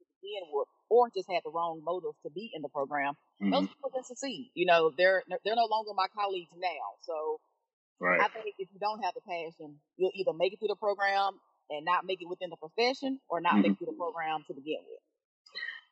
with, 0.51 0.67
or 0.89 1.09
just 1.15 1.29
had 1.29 1.41
the 1.45 1.51
wrong 1.51 1.81
motives 1.83 2.17
to 2.23 2.29
be 2.31 2.51
in 2.53 2.61
the 2.61 2.69
program, 2.69 3.13
those 3.51 3.63
hmm 3.63 3.65
people 3.67 3.91
didn't 3.93 4.07
succeed. 4.07 4.51
You 4.53 4.65
know, 4.65 4.91
they're 4.97 5.23
they're 5.43 5.55
no 5.55 5.67
longer 5.69 5.91
my 5.95 6.07
colleagues 6.15 6.51
now. 6.57 6.97
So 7.01 7.39
Right. 7.99 8.19
I 8.19 8.29
think 8.29 8.45
if 8.57 8.69
you 8.73 8.79
don't 8.79 9.03
have 9.03 9.13
the 9.13 9.21
passion, 9.21 9.77
you'll 9.97 10.11
either 10.15 10.33
make 10.33 10.53
it 10.53 10.59
through 10.59 10.69
the 10.69 10.75
program 10.75 11.33
and 11.69 11.85
not 11.85 12.05
make 12.05 12.21
it 12.21 12.29
within 12.29 12.49
the 12.49 12.57
profession, 12.57 13.19
or 13.29 13.41
not 13.41 13.61
make 13.61 13.71
hmm 13.71 13.73
it 13.73 13.77
through 13.79 13.87
the 13.87 13.99
program 13.99 14.43
to 14.47 14.53
begin 14.53 14.79
with. 14.87 15.01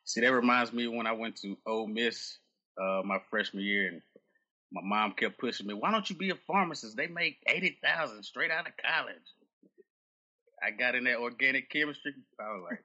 See, 0.04 0.20
that 0.22 0.32
reminds 0.32 0.72
me 0.72 0.86
when 0.88 1.06
I 1.06 1.12
went 1.12 1.36
to 1.38 1.56
Ole 1.66 1.86
Miss 1.88 2.38
uh, 2.80 3.02
my 3.04 3.18
freshman 3.30 3.64
year, 3.64 3.88
and 3.88 4.02
my 4.72 4.82
mom 4.84 5.12
kept 5.12 5.38
pushing 5.38 5.66
me. 5.66 5.74
Why 5.74 5.90
don't 5.92 6.08
you 6.10 6.16
be 6.16 6.30
a 6.30 6.36
pharmacist? 6.46 6.96
They 6.96 7.08
make 7.08 7.38
eighty 7.46 7.78
thousand 7.82 8.22
straight 8.24 8.50
out 8.50 8.66
of 8.68 8.74
college. 8.76 9.16
I 10.62 10.70
got 10.72 10.94
in 10.94 11.04
that 11.04 11.18
organic 11.18 11.70
chemistry. 11.70 12.14
I 12.40 12.44
was 12.54 12.64
like, 12.70 12.84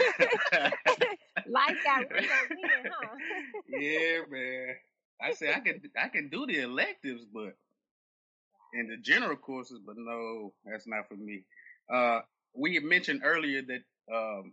Life 1.46 1.78
got 1.84 2.04
real 2.10 2.22
huh? 2.92 3.16
yeah, 3.68 4.20
man. 4.30 4.76
I 5.22 5.32
said 5.32 5.54
I 5.54 5.60
can 5.60 5.80
I 6.00 6.08
can 6.08 6.28
do 6.28 6.46
the 6.46 6.60
electives, 6.60 7.24
but 7.32 7.54
in 8.72 8.88
the 8.88 8.96
general 8.96 9.36
courses, 9.36 9.80
but 9.84 9.96
no, 9.98 10.52
that's 10.64 10.86
not 10.86 11.08
for 11.08 11.16
me. 11.16 11.44
Uh, 11.92 12.20
we 12.54 12.74
had 12.74 12.84
mentioned 12.84 13.22
earlier 13.24 13.62
that 13.62 14.14
um, 14.14 14.52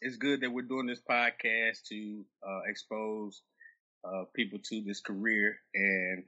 it's 0.00 0.16
good 0.16 0.40
that 0.40 0.50
we're 0.52 0.62
doing 0.62 0.86
this 0.86 1.00
podcast 1.08 1.82
to 1.90 2.24
uh, 2.46 2.60
expose 2.68 3.42
uh, 4.04 4.24
people 4.34 4.58
to 4.64 4.82
this 4.82 5.00
career. 5.00 5.56
And 5.74 6.24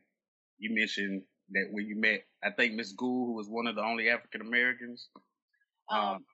you 0.58 0.74
mentioned 0.74 1.22
that 1.50 1.68
when 1.70 1.86
you 1.86 1.96
met, 1.96 2.24
I 2.44 2.50
think 2.50 2.74
Miss 2.74 2.92
Gould, 2.92 3.28
who 3.28 3.34
was 3.34 3.48
one 3.48 3.66
of 3.66 3.76
the 3.76 3.82
only 3.84 4.08
African 4.10 4.42
Americans. 4.42 5.08
Um, 5.90 5.98
Um, 5.98 6.24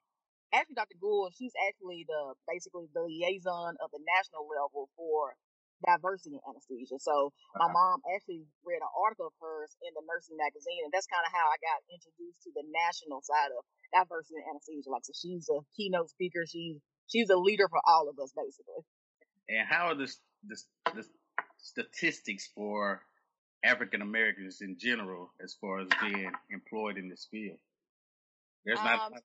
actually, 0.52 0.76
Dr. 0.76 1.00
Gould, 1.00 1.32
she's 1.34 1.56
actually 1.68 2.04
the 2.06 2.36
basically 2.46 2.88
the 2.92 3.04
liaison 3.04 3.76
of 3.80 3.88
the 3.90 4.00
national 4.04 4.46
level 4.46 4.88
for 4.96 5.34
diversity 5.82 6.38
in 6.38 6.44
anesthesia. 6.46 6.96
So 7.02 7.34
my 7.58 7.66
uh, 7.66 7.74
mom 7.74 8.00
actually 8.14 8.46
read 8.62 8.80
an 8.80 8.92
article 8.94 9.28
of 9.28 9.34
hers 9.42 9.74
in 9.82 9.90
the 9.98 10.04
nursing 10.06 10.38
magazine, 10.38 10.86
and 10.86 10.92
that's 10.94 11.10
kind 11.10 11.26
of 11.26 11.32
how 11.34 11.50
I 11.50 11.58
got 11.58 11.82
introduced 11.90 12.40
to 12.46 12.50
the 12.54 12.64
national 12.70 13.20
side 13.26 13.50
of 13.50 13.66
diversity 13.90 14.38
in 14.40 14.46
anesthesia. 14.46 14.88
Like, 14.88 15.04
so 15.04 15.12
she's 15.14 15.50
a 15.50 15.58
keynote 15.74 16.10
speaker. 16.14 16.46
She's 16.46 16.78
she's 17.10 17.28
a 17.28 17.38
leader 17.38 17.66
for 17.66 17.82
all 17.84 18.06
of 18.08 18.16
us, 18.22 18.32
basically. 18.32 18.82
and 19.50 19.66
how 19.66 19.92
are 19.92 19.98
the, 19.98 20.08
the, 20.46 20.56
the 20.94 21.04
statistics 21.58 22.48
for 22.54 23.02
African 23.64 24.02
Americans 24.02 24.62
in 24.62 24.78
general 24.78 25.34
as 25.42 25.54
far 25.60 25.80
as 25.80 25.88
being 26.00 26.30
employed 26.50 26.96
in 26.96 27.08
this 27.08 27.26
field? 27.30 27.58
There's 28.64 28.82
not. 28.82 29.10
Um, 29.10 29.18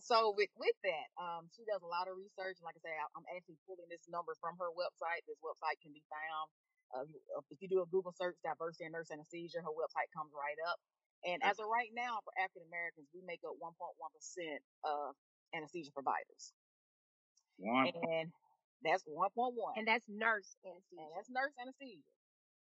So 0.00 0.32
with 0.32 0.48
with 0.56 0.76
that, 0.88 1.08
um, 1.20 1.50
she 1.52 1.64
does 1.68 1.82
a 1.84 1.90
lot 1.90 2.08
of 2.08 2.16
research. 2.16 2.56
And 2.60 2.64
like 2.64 2.76
I 2.80 2.82
say, 2.82 2.94
I- 2.96 3.12
I'm 3.12 3.26
actually 3.36 3.58
pulling 3.68 3.88
this 3.90 4.08
number 4.08 4.32
from 4.40 4.56
her 4.56 4.72
website. 4.72 5.26
This 5.28 5.40
website 5.44 5.80
can 5.84 5.92
be 5.92 6.04
found. 6.08 6.48
Uh, 6.94 7.04
uh, 7.36 7.42
if 7.50 7.60
you 7.60 7.68
do 7.68 7.82
a 7.82 7.86
Google 7.86 8.12
search, 8.12 8.36
diversity 8.44 8.86
in 8.86 8.92
nurse 8.92 9.10
anesthesia, 9.12 9.60
her 9.60 9.72
website 9.76 10.08
comes 10.16 10.32
right 10.32 10.56
up. 10.68 10.80
And 11.24 11.42
as 11.44 11.58
of 11.60 11.68
right 11.68 11.90
now, 11.92 12.20
for 12.24 12.32
African 12.40 12.64
Americans, 12.68 13.08
we 13.12 13.22
make 13.22 13.44
up 13.44 13.56
1.1 13.60 14.12
percent 14.12 14.62
of 14.84 15.14
anesthesia 15.54 15.92
providers, 15.92 16.52
one. 17.58 17.88
and 17.94 18.32
that's 18.82 19.04
1.1, 19.04 19.76
And 19.78 19.86
that's 19.88 20.08
nurse 20.08 20.56
and 20.64 20.74
anesthesia. 20.74 21.10
that's 21.16 21.30
nurse 21.30 21.54
anesthesia. 21.60 22.02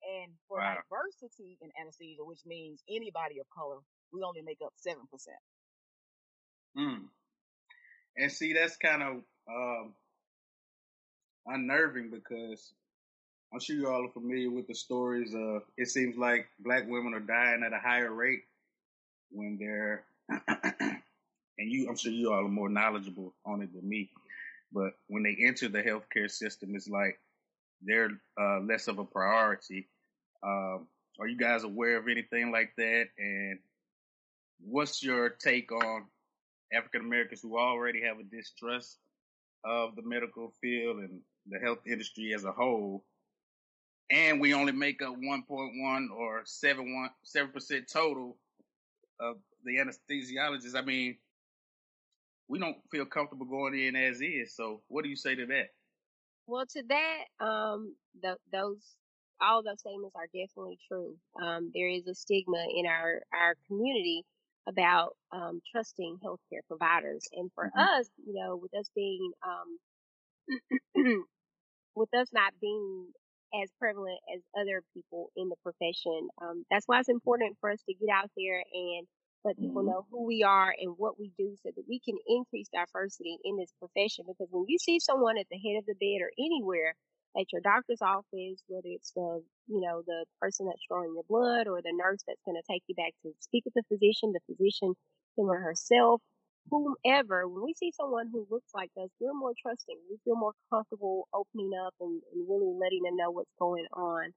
And 0.02 0.38
for 0.48 0.58
Wow. 0.60 0.82
diversity 0.84 1.58
in 1.60 1.70
anesthesia, 1.80 2.24
which 2.24 2.46
means 2.46 2.82
anybody 2.88 3.40
of 3.40 3.48
color, 3.50 3.80
we 4.12 4.22
only 4.22 4.42
make 4.42 4.62
up 4.62 4.72
seven 4.76 5.06
percent. 5.08 5.38
Mm. 6.76 7.04
And 8.16 8.32
see, 8.32 8.52
that's 8.52 8.76
kind 8.76 9.02
of 9.02 9.16
um, 9.48 9.94
unnerving 11.46 12.10
because 12.10 12.72
I'm 13.52 13.60
sure 13.60 13.76
you 13.76 13.88
all 13.88 14.06
are 14.06 14.12
familiar 14.12 14.50
with 14.50 14.66
the 14.66 14.74
stories 14.74 15.34
of 15.34 15.62
it 15.76 15.88
seems 15.88 16.16
like 16.16 16.48
black 16.58 16.88
women 16.88 17.14
are 17.14 17.20
dying 17.20 17.62
at 17.64 17.72
a 17.72 17.78
higher 17.78 18.12
rate 18.12 18.42
when 19.30 19.56
they're, 19.58 20.04
and 20.48 21.00
you, 21.58 21.88
I'm 21.88 21.96
sure 21.96 22.12
you 22.12 22.32
all 22.32 22.44
are 22.44 22.48
more 22.48 22.68
knowledgeable 22.68 23.34
on 23.46 23.62
it 23.62 23.72
than 23.72 23.88
me, 23.88 24.10
but 24.72 24.92
when 25.06 25.22
they 25.22 25.36
enter 25.46 25.68
the 25.68 25.82
healthcare 25.82 26.30
system, 26.30 26.74
it's 26.74 26.88
like 26.88 27.18
they're 27.82 28.10
uh, 28.40 28.60
less 28.60 28.88
of 28.88 28.98
a 28.98 29.04
priority. 29.04 29.88
Um, 30.42 30.86
are 31.18 31.26
you 31.26 31.36
guys 31.36 31.64
aware 31.64 31.96
of 31.96 32.08
anything 32.08 32.52
like 32.52 32.72
that? 32.76 33.06
And 33.18 33.58
what's 34.60 35.02
your 35.02 35.30
take 35.30 35.72
on 35.72 36.04
African 36.72 37.02
Americans 37.02 37.40
who 37.42 37.58
already 37.58 38.02
have 38.02 38.18
a 38.18 38.24
distrust 38.24 38.98
of 39.64 39.96
the 39.96 40.02
medical 40.02 40.52
field 40.60 40.98
and 40.98 41.20
the 41.46 41.58
health 41.58 41.80
industry 41.86 42.32
as 42.34 42.44
a 42.44 42.52
whole, 42.52 43.04
and 44.10 44.40
we 44.40 44.54
only 44.54 44.72
make 44.72 45.02
up 45.02 45.14
1.1 45.16 46.06
or 46.16 46.42
7 46.44 47.10
percent 47.52 47.88
total 47.92 48.36
of 49.20 49.36
the 49.64 49.76
anesthesiologists. 49.76 50.76
I 50.76 50.82
mean, 50.82 51.16
we 52.48 52.58
don't 52.58 52.78
feel 52.90 53.04
comfortable 53.04 53.46
going 53.46 53.78
in 53.78 53.96
as 53.96 54.20
is. 54.20 54.54
So, 54.54 54.82
what 54.88 55.04
do 55.04 55.10
you 55.10 55.16
say 55.16 55.34
to 55.34 55.46
that? 55.46 55.68
Well, 56.46 56.64
to 56.66 56.82
that, 56.88 57.44
um, 57.44 57.94
th- 58.22 58.38
those 58.50 58.78
all 59.40 59.62
those 59.62 59.80
statements 59.80 60.16
are 60.16 60.26
definitely 60.26 60.78
true. 60.88 61.16
Um, 61.40 61.70
there 61.74 61.88
is 61.88 62.06
a 62.06 62.14
stigma 62.14 62.64
in 62.74 62.86
our 62.86 63.20
our 63.32 63.54
community 63.66 64.24
about 64.68 65.16
um, 65.32 65.60
trusting 65.72 66.18
healthcare 66.24 66.62
providers, 66.68 67.28
and 67.32 67.50
for 67.54 67.70
Mhm. 67.74 67.88
us, 67.98 68.08
you 68.26 68.34
know, 68.34 68.56
with 68.56 68.74
us 68.74 68.90
being 68.94 69.32
um, 69.44 69.78
with 71.96 72.14
us 72.14 72.28
not 72.32 72.52
being 72.60 73.08
as 73.62 73.70
prevalent 73.78 74.18
as 74.34 74.42
other 74.60 74.82
people 74.94 75.30
in 75.36 75.48
the 75.48 75.56
profession, 75.62 76.28
um, 76.42 76.64
that's 76.70 76.86
why 76.86 77.00
it's 77.00 77.08
important 77.08 77.56
for 77.60 77.70
us 77.70 77.82
to 77.88 77.94
get 77.94 78.10
out 78.12 78.30
there 78.36 78.62
and 78.72 79.06
let 79.44 79.60
people 79.60 79.82
Mhm. 79.82 79.84
know 79.84 80.06
who 80.10 80.26
we 80.26 80.42
are 80.44 80.74
and 80.80 80.94
what 80.98 81.18
we 81.18 81.32
do 81.38 81.56
so 81.62 81.70
that 81.74 81.84
we 81.88 82.00
can 82.00 82.16
increase 82.28 82.68
diversity 82.72 83.38
in 83.44 83.56
this 83.56 83.72
profession. 83.80 84.24
Because 84.28 84.48
when 84.50 84.66
you 84.68 84.78
see 84.78 85.00
someone 85.00 85.38
at 85.38 85.46
the 85.50 85.58
head 85.58 85.78
of 85.78 85.86
the 85.86 85.94
bed 85.94 86.22
or 86.22 86.30
anywhere 86.38 86.94
at 87.36 87.52
your 87.52 87.60
doctor's 87.60 88.02
office, 88.02 88.62
whether 88.68 88.86
it's 88.86 89.12
the, 89.12 89.42
you 89.66 89.80
know, 89.80 90.02
the 90.06 90.24
person 90.40 90.66
that's 90.66 90.82
drawing 90.88 91.14
your 91.14 91.24
blood 91.28 91.66
or 91.66 91.82
the 91.82 91.92
nurse 91.92 92.22
that's 92.26 92.42
going 92.44 92.56
to 92.56 92.72
take 92.72 92.82
you 92.86 92.94
back 92.94 93.12
to 93.22 93.32
speak 93.40 93.64
with 93.64 93.74
the 93.74 93.82
physician, 93.88 94.32
the 94.32 94.40
physician, 94.46 94.94
him 95.36 95.50
or 95.50 95.58
herself, 95.58 96.20
whomever, 96.70 97.48
when 97.48 97.64
we 97.64 97.74
see 97.74 97.92
someone 97.92 98.28
who 98.32 98.46
looks 98.50 98.70
like 98.74 98.90
us, 99.02 99.10
we're 99.20 99.34
more 99.34 99.52
trusting. 99.60 99.96
We 100.10 100.18
feel 100.24 100.36
more 100.36 100.52
comfortable 100.70 101.28
opening 101.32 101.72
up 101.86 101.94
and, 102.00 102.20
and 102.32 102.48
really 102.48 102.72
letting 102.78 103.02
them 103.02 103.16
know 103.16 103.30
what's 103.30 103.54
going 103.58 103.86
on. 103.92 104.32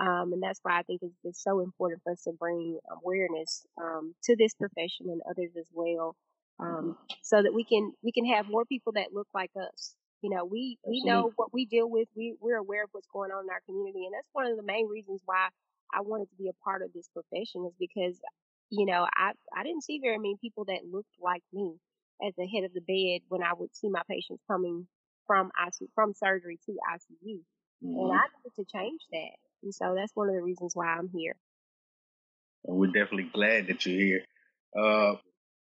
Um, 0.00 0.32
and 0.32 0.42
that's 0.42 0.60
why 0.62 0.78
I 0.78 0.82
think 0.82 1.00
it's, 1.02 1.14
it's 1.22 1.42
so 1.42 1.60
important 1.60 2.00
for 2.02 2.12
us 2.12 2.22
to 2.22 2.32
bring 2.32 2.78
awareness 2.90 3.66
um, 3.80 4.14
to 4.24 4.36
this 4.36 4.54
profession 4.54 5.06
and 5.10 5.20
others 5.28 5.50
as 5.58 5.66
well, 5.72 6.16
um, 6.58 6.96
so 7.22 7.42
that 7.42 7.52
we 7.52 7.62
can 7.64 7.92
we 8.02 8.10
can 8.10 8.24
have 8.24 8.48
more 8.48 8.64
people 8.64 8.92
that 8.94 9.12
look 9.12 9.28
like 9.34 9.50
us. 9.54 9.94
You 10.22 10.30
know, 10.30 10.44
we, 10.44 10.78
we 10.86 11.02
know 11.04 11.32
what 11.34 11.52
we 11.52 11.66
deal 11.66 11.90
with. 11.90 12.08
We, 12.16 12.36
we're 12.40 12.56
aware 12.56 12.84
of 12.84 12.90
what's 12.92 13.08
going 13.12 13.32
on 13.32 13.44
in 13.44 13.50
our 13.50 13.60
community. 13.66 14.06
And 14.06 14.14
that's 14.14 14.28
one 14.32 14.46
of 14.46 14.56
the 14.56 14.62
main 14.62 14.88
reasons 14.88 15.20
why 15.24 15.48
I 15.92 16.00
wanted 16.00 16.30
to 16.30 16.36
be 16.36 16.48
a 16.48 16.64
part 16.64 16.82
of 16.82 16.92
this 16.94 17.08
profession 17.12 17.66
is 17.66 17.74
because, 17.78 18.18
you 18.70 18.86
know, 18.86 19.04
I, 19.16 19.32
I 19.54 19.64
didn't 19.64 19.82
see 19.82 19.98
very 20.00 20.18
many 20.18 20.36
people 20.40 20.64
that 20.66 20.86
looked 20.90 21.14
like 21.20 21.42
me 21.52 21.74
at 22.24 22.34
the 22.38 22.46
head 22.46 22.62
of 22.64 22.72
the 22.72 22.80
bed 22.80 23.26
when 23.28 23.42
I 23.42 23.52
would 23.52 23.74
see 23.74 23.88
my 23.88 24.02
patients 24.08 24.42
coming 24.46 24.86
from 25.26 25.50
ICU, 25.60 25.88
from 25.94 26.14
surgery 26.14 26.58
to 26.66 26.72
ICU. 26.72 27.40
And 27.82 28.10
Mhm. 28.10 28.14
I 28.14 28.22
needed 28.30 28.54
to 28.56 28.64
change 28.64 29.00
that. 29.10 29.36
And 29.64 29.74
so 29.74 29.94
that's 29.96 30.14
one 30.14 30.28
of 30.28 30.34
the 30.36 30.42
reasons 30.42 30.76
why 30.76 30.86
I'm 30.86 31.08
here. 31.08 31.34
And 32.64 32.76
we're 32.76 32.92
definitely 32.92 33.30
glad 33.32 33.66
that 33.66 33.84
you're 33.84 33.98
here. 33.98 34.24
Uh, 34.76 35.16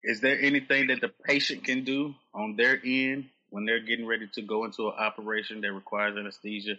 is 0.02 0.20
there 0.20 0.40
anything 0.40 0.86
that 0.86 1.02
the 1.02 1.08
patient 1.08 1.64
can 1.64 1.84
do 1.84 2.14
on 2.32 2.56
their 2.56 2.80
end 2.82 3.28
when 3.50 3.64
they're 3.64 3.80
getting 3.80 4.06
ready 4.06 4.28
to 4.34 4.42
go 4.42 4.64
into 4.64 4.88
an 4.88 4.94
operation 4.98 5.60
that 5.62 5.72
requires 5.72 6.16
anesthesia, 6.16 6.76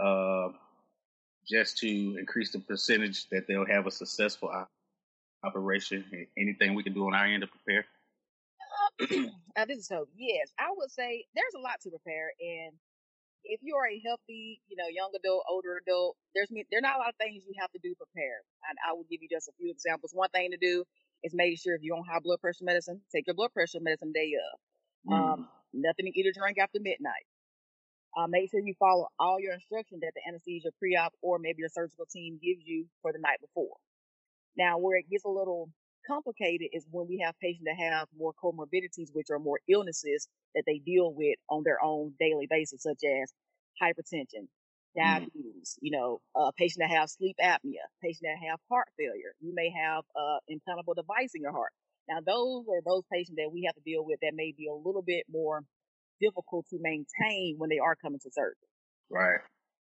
uh, 0.00 0.48
just 1.48 1.78
to 1.78 2.16
increase 2.18 2.52
the 2.52 2.58
percentage 2.58 3.28
that 3.30 3.46
they'll 3.46 3.66
have 3.66 3.86
a 3.86 3.90
successful 3.90 4.48
op- 4.48 4.70
operation? 5.44 6.04
Anything 6.36 6.74
we 6.74 6.82
can 6.82 6.92
do 6.92 7.06
on 7.06 7.14
our 7.14 7.26
end 7.26 7.42
to 7.42 7.48
prepare? 7.48 7.86
uh, 9.56 9.64
this 9.66 9.78
is 9.78 9.86
so 9.86 10.06
yes, 10.16 10.52
I 10.58 10.68
would 10.76 10.90
say 10.90 11.24
there's 11.34 11.54
a 11.56 11.60
lot 11.60 11.80
to 11.82 11.90
prepare, 11.90 12.32
and 12.40 12.72
if 13.44 13.60
you 13.62 13.74
are 13.76 13.86
a 13.86 14.02
healthy, 14.06 14.60
you 14.68 14.76
know, 14.76 14.86
young 14.88 15.10
adult, 15.16 15.44
older 15.48 15.80
adult, 15.82 16.16
there's 16.34 16.48
there 16.50 16.78
are 16.78 16.82
not 16.82 16.96
a 16.96 16.98
lot 16.98 17.08
of 17.08 17.16
things 17.16 17.42
you 17.46 17.54
have 17.58 17.70
to 17.72 17.78
do 17.82 17.90
to 17.90 17.96
prepare. 17.96 18.42
And 18.68 18.78
I 18.86 18.92
will 18.92 19.06
give 19.10 19.22
you 19.22 19.28
just 19.30 19.48
a 19.48 19.52
few 19.58 19.70
examples. 19.70 20.12
One 20.14 20.30
thing 20.30 20.50
to 20.50 20.56
do 20.56 20.84
is 21.22 21.34
make 21.34 21.58
sure 21.58 21.74
if 21.74 21.82
you're 21.82 21.96
on 21.96 22.04
high 22.04 22.20
blood 22.22 22.40
pressure 22.40 22.64
medicine, 22.64 23.00
take 23.10 23.26
your 23.26 23.34
blood 23.34 23.52
pressure 23.52 23.80
medicine 23.80 24.12
day 24.12 24.32
of. 24.38 25.12
Um, 25.12 25.48
nothing 25.72 26.06
to 26.06 26.18
eat 26.18 26.26
or 26.26 26.32
drink 26.32 26.58
after 26.58 26.78
midnight. 26.80 27.26
Uh, 28.16 28.26
make 28.28 28.50
sure 28.50 28.60
you 28.60 28.74
follow 28.78 29.08
all 29.18 29.40
your 29.40 29.54
instructions 29.54 30.00
that 30.02 30.12
the 30.14 30.20
anesthesia 30.28 30.68
pre-op 30.78 31.12
or 31.22 31.38
maybe 31.38 31.60
your 31.60 31.70
surgical 31.72 32.04
team 32.12 32.38
gives 32.42 32.60
you 32.64 32.86
for 33.00 33.12
the 33.12 33.18
night 33.18 33.40
before. 33.40 33.76
Now, 34.56 34.78
where 34.78 34.98
it 34.98 35.08
gets 35.10 35.24
a 35.24 35.30
little 35.30 35.70
complicated 36.06 36.68
is 36.72 36.86
when 36.90 37.08
we 37.08 37.22
have 37.24 37.38
patients 37.40 37.64
that 37.64 37.78
have 37.78 38.08
more 38.16 38.32
comorbidities, 38.42 39.08
which 39.12 39.28
are 39.30 39.38
more 39.38 39.60
illnesses 39.68 40.28
that 40.54 40.64
they 40.66 40.78
deal 40.78 41.12
with 41.14 41.36
on 41.48 41.62
their 41.64 41.82
own 41.82 42.12
daily 42.18 42.46
basis, 42.50 42.82
such 42.82 43.00
as 43.04 43.32
hypertension, 43.80 44.48
diabetes, 44.94 45.78
you 45.80 45.90
know, 45.90 46.20
uh, 46.34 46.50
patient 46.56 46.80
that 46.80 46.90
have 46.94 47.08
sleep 47.08 47.36
apnea, 47.42 47.86
patient 48.02 48.24
that 48.24 48.46
have 48.48 48.60
heart 48.70 48.88
failure. 48.98 49.32
You 49.40 49.54
may 49.54 49.70
have 49.70 50.04
uh, 50.14 50.38
implantable 50.50 50.94
device 50.94 51.32
in 51.34 51.40
your 51.40 51.52
heart. 51.52 51.72
Now, 52.12 52.20
those 52.20 52.66
are 52.68 52.82
those 52.84 53.04
patients 53.10 53.36
that 53.36 53.50
we 53.50 53.64
have 53.64 53.74
to 53.74 53.80
deal 53.80 54.04
with 54.04 54.20
that 54.20 54.32
may 54.34 54.52
be 54.52 54.66
a 54.68 54.74
little 54.74 55.00
bit 55.00 55.24
more 55.32 55.62
difficult 56.20 56.66
to 56.68 56.78
maintain 56.78 57.56
when 57.56 57.70
they 57.70 57.78
are 57.78 57.96
coming 57.96 58.20
to 58.20 58.30
surgery. 58.30 58.68
Right. 59.10 59.40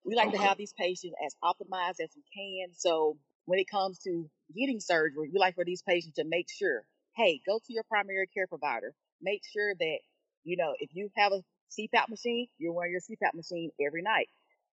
We 0.04 0.14
like 0.14 0.32
to 0.32 0.38
have 0.38 0.58
these 0.58 0.74
patients 0.78 1.14
as 1.24 1.34
optimized 1.42 2.00
as 2.04 2.10
we 2.14 2.24
can. 2.34 2.74
So 2.76 3.16
when 3.46 3.58
it 3.58 3.68
comes 3.70 3.98
to 4.00 4.28
getting 4.54 4.80
surgery, 4.80 5.30
we 5.32 5.38
like 5.38 5.54
for 5.54 5.64
these 5.64 5.82
patients 5.82 6.16
to 6.16 6.24
make 6.26 6.48
sure, 6.50 6.84
hey, 7.16 7.40
go 7.46 7.58
to 7.58 7.72
your 7.72 7.84
primary 7.84 8.26
care 8.34 8.46
provider. 8.46 8.92
Make 9.22 9.40
sure 9.50 9.74
that, 9.78 9.98
you 10.44 10.56
know, 10.58 10.74
if 10.78 10.90
you 10.92 11.08
have 11.16 11.32
a 11.32 11.42
CPAP 11.72 12.08
machine, 12.10 12.48
you're 12.58 12.72
wearing 12.72 12.92
your 12.92 13.00
CPAP 13.00 13.34
machine 13.34 13.70
every 13.84 14.02
night. 14.02 14.28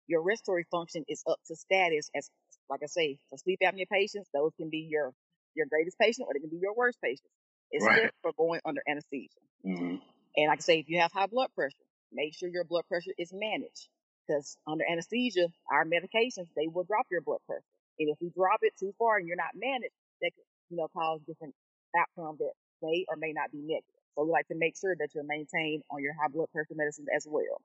Your 0.09 0.22
respiratory 0.22 0.66
function 0.70 1.04
is 1.09 1.22
up 1.28 1.38
to 1.46 1.54
status 1.56 2.11
as, 2.14 2.28
like 2.68 2.80
I 2.82 2.87
say, 2.87 3.18
for 3.30 3.38
sleep 3.38 3.61
apnea 3.62 3.88
patients, 3.90 4.28
those 4.35 4.52
can 4.56 4.70
be 4.70 4.88
your, 4.90 5.12
your 5.56 5.66
greatest 5.66 5.98
patient 5.98 6.28
or 6.28 6.34
they 6.34 6.40
can 6.40 6.50
be 6.50 6.58
your 6.62 6.74
worst 6.76 6.98
patient. 7.02 7.30
It's 7.72 7.84
Right. 7.84 7.94
different 7.96 8.14
for 8.22 8.32
going 8.38 8.60
under 8.66 8.82
anesthesia. 8.88 9.40
hmm 9.64 9.96
And 10.36 10.48
like 10.48 10.54
I 10.54 10.56
can 10.56 10.62
say, 10.62 10.78
if 10.80 10.88
you 10.88 11.00
have 11.00 11.12
high 11.12 11.26
blood 11.26 11.50
pressure, 11.54 11.76
make 12.12 12.34
sure 12.34 12.48
your 12.48 12.64
blood 12.64 12.84
pressure 12.88 13.12
is 13.18 13.32
managed. 13.34 13.88
Because 14.26 14.56
under 14.66 14.84
anesthesia, 14.90 15.48
our 15.70 15.84
medications, 15.84 16.48
they 16.56 16.68
will 16.68 16.84
drop 16.84 17.06
your 17.10 17.22
blood 17.22 17.40
pressure. 17.46 17.64
And 18.00 18.10
if 18.10 18.18
you 18.20 18.32
drop 18.36 18.60
it 18.62 18.74
too 18.78 18.94
far 18.98 19.18
and 19.18 19.28
you're 19.28 19.36
not 19.36 19.54
managed, 19.56 19.94
that 20.22 20.32
could, 20.36 20.46
you 20.70 20.76
know, 20.78 20.88
cause 20.96 21.20
different 21.26 21.54
outcomes 21.98 22.38
that 22.40 22.52
may 22.82 23.04
or 23.08 23.16
may 23.16 23.32
not 23.32 23.52
be 23.52 23.58
negative. 23.62 23.90
So 24.16 24.24
we 24.24 24.32
like 24.32 24.48
to 24.48 24.56
make 24.56 24.76
sure 24.78 24.96
that 24.98 25.10
you're 25.14 25.24
maintained 25.26 25.82
on 25.90 26.02
your 26.02 26.14
high 26.14 26.28
blood 26.28 26.48
pressure 26.52 26.74
medicines 26.76 27.08
as 27.14 27.26
well. 27.28 27.60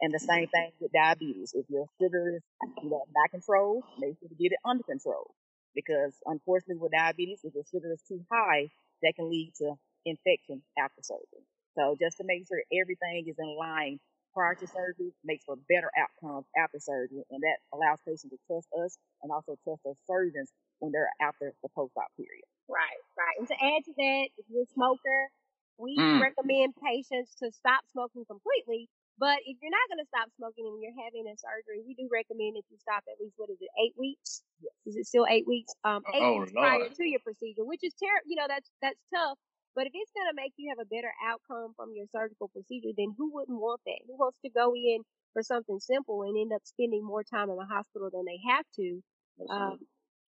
And 0.00 0.14
the 0.14 0.20
same 0.20 0.48
thing 0.48 0.72
with 0.80 0.92
diabetes. 0.92 1.52
If 1.54 1.66
your 1.70 1.86
sugar 2.00 2.36
is, 2.36 2.42
you 2.82 2.90
know, 2.90 3.04
not 3.16 3.30
controlled, 3.30 3.84
make 3.98 4.18
sure 4.20 4.28
to 4.28 4.36
get 4.36 4.52
it 4.52 4.58
under 4.64 4.84
control. 4.84 5.32
Because 5.78 6.18
unfortunately 6.26 6.80
with 6.82 6.92
diabetes, 6.92 7.40
if 7.44 7.54
your 7.54 7.64
sugar 7.70 7.92
is 7.94 8.02
too 8.02 8.24
high, 8.32 8.70
that 9.02 9.14
can 9.14 9.30
lead 9.30 9.54
to 9.62 9.76
infection 10.04 10.62
after 10.78 11.02
surgery. 11.02 11.46
So 11.78 11.96
just 12.00 12.18
to 12.18 12.24
make 12.26 12.46
sure 12.48 12.62
everything 12.74 13.28
is 13.28 13.38
in 13.38 13.56
line 13.56 14.00
prior 14.34 14.56
to 14.56 14.66
surgery 14.66 15.14
makes 15.24 15.44
for 15.44 15.56
better 15.68 15.90
outcomes 15.96 16.46
after 16.58 16.80
surgery. 16.80 17.24
And 17.30 17.42
that 17.42 17.58
allows 17.72 18.00
patients 18.06 18.30
to 18.30 18.38
trust 18.46 18.68
us 18.74 18.98
and 19.22 19.30
also 19.32 19.56
trust 19.64 19.82
their 19.84 19.94
surgeons 20.06 20.50
when 20.80 20.92
they're 20.92 21.12
after 21.20 21.54
the 21.62 21.68
post-op 21.70 22.08
period. 22.16 22.46
Right, 22.68 23.00
right. 23.16 23.36
And 23.38 23.48
to 23.48 23.54
add 23.54 23.84
to 23.86 23.92
that, 23.96 24.28
if 24.36 24.46
you're 24.48 24.62
a 24.64 24.66
smoker, 24.74 25.30
we 25.78 26.12
Mm. 26.12 26.20
recommend 26.20 26.74
patients 26.76 27.34
to 27.36 27.50
stop 27.52 27.84
smoking 27.90 28.24
completely. 28.26 28.90
But 29.18 29.42
if 29.44 29.58
you're 29.58 29.74
not 29.74 29.86
going 29.90 29.98
to 29.98 30.08
stop 30.08 30.30
smoking 30.38 30.66
and 30.70 30.78
you're 30.78 30.94
having 30.94 31.26
a 31.26 31.34
surgery, 31.34 31.82
we 31.82 31.98
do 31.98 32.06
recommend 32.06 32.54
that 32.54 32.66
you 32.70 32.78
stop 32.78 33.02
at 33.10 33.18
least 33.18 33.34
what 33.34 33.50
is 33.50 33.58
it, 33.60 33.70
eight 33.82 33.98
weeks? 33.98 34.46
Yes. 34.62 34.72
Is 34.86 34.94
it 34.96 35.06
still 35.10 35.26
eight 35.26 35.46
weeks? 35.46 35.74
Um, 35.82 36.06
eight 36.14 36.22
Oh, 36.22 36.40
weeks 36.46 36.54
prior 36.54 36.86
to 36.88 37.04
your 37.04 37.20
procedure, 37.20 37.66
which 37.66 37.82
is 37.82 37.94
terrible. 37.98 38.30
You 38.30 38.38
know, 38.38 38.46
that's 38.46 38.70
that's 38.80 39.02
tough. 39.10 39.38
But 39.74 39.86
if 39.86 39.92
it's 39.94 40.14
going 40.14 40.30
to 40.30 40.38
make 40.38 40.54
you 40.56 40.70
have 40.70 40.82
a 40.82 40.88
better 40.88 41.12
outcome 41.22 41.74
from 41.76 41.94
your 41.94 42.06
surgical 42.10 42.48
procedure, 42.48 42.90
then 42.96 43.14
who 43.18 43.30
wouldn't 43.34 43.58
want 43.58 43.80
that? 43.86 44.02
Who 44.06 44.16
wants 44.18 44.38
to 44.42 44.50
go 44.50 44.74
in 44.74 45.02
for 45.34 45.42
something 45.42 45.78
simple 45.78 46.22
and 46.22 46.34
end 46.38 46.50
up 46.54 46.62
spending 46.64 47.04
more 47.04 47.22
time 47.22 47.50
in 47.50 47.56
the 47.56 47.66
hospital 47.66 48.10
than 48.10 48.24
they 48.24 48.40
have 48.48 48.64
to? 48.76 49.02
um, 49.50 49.78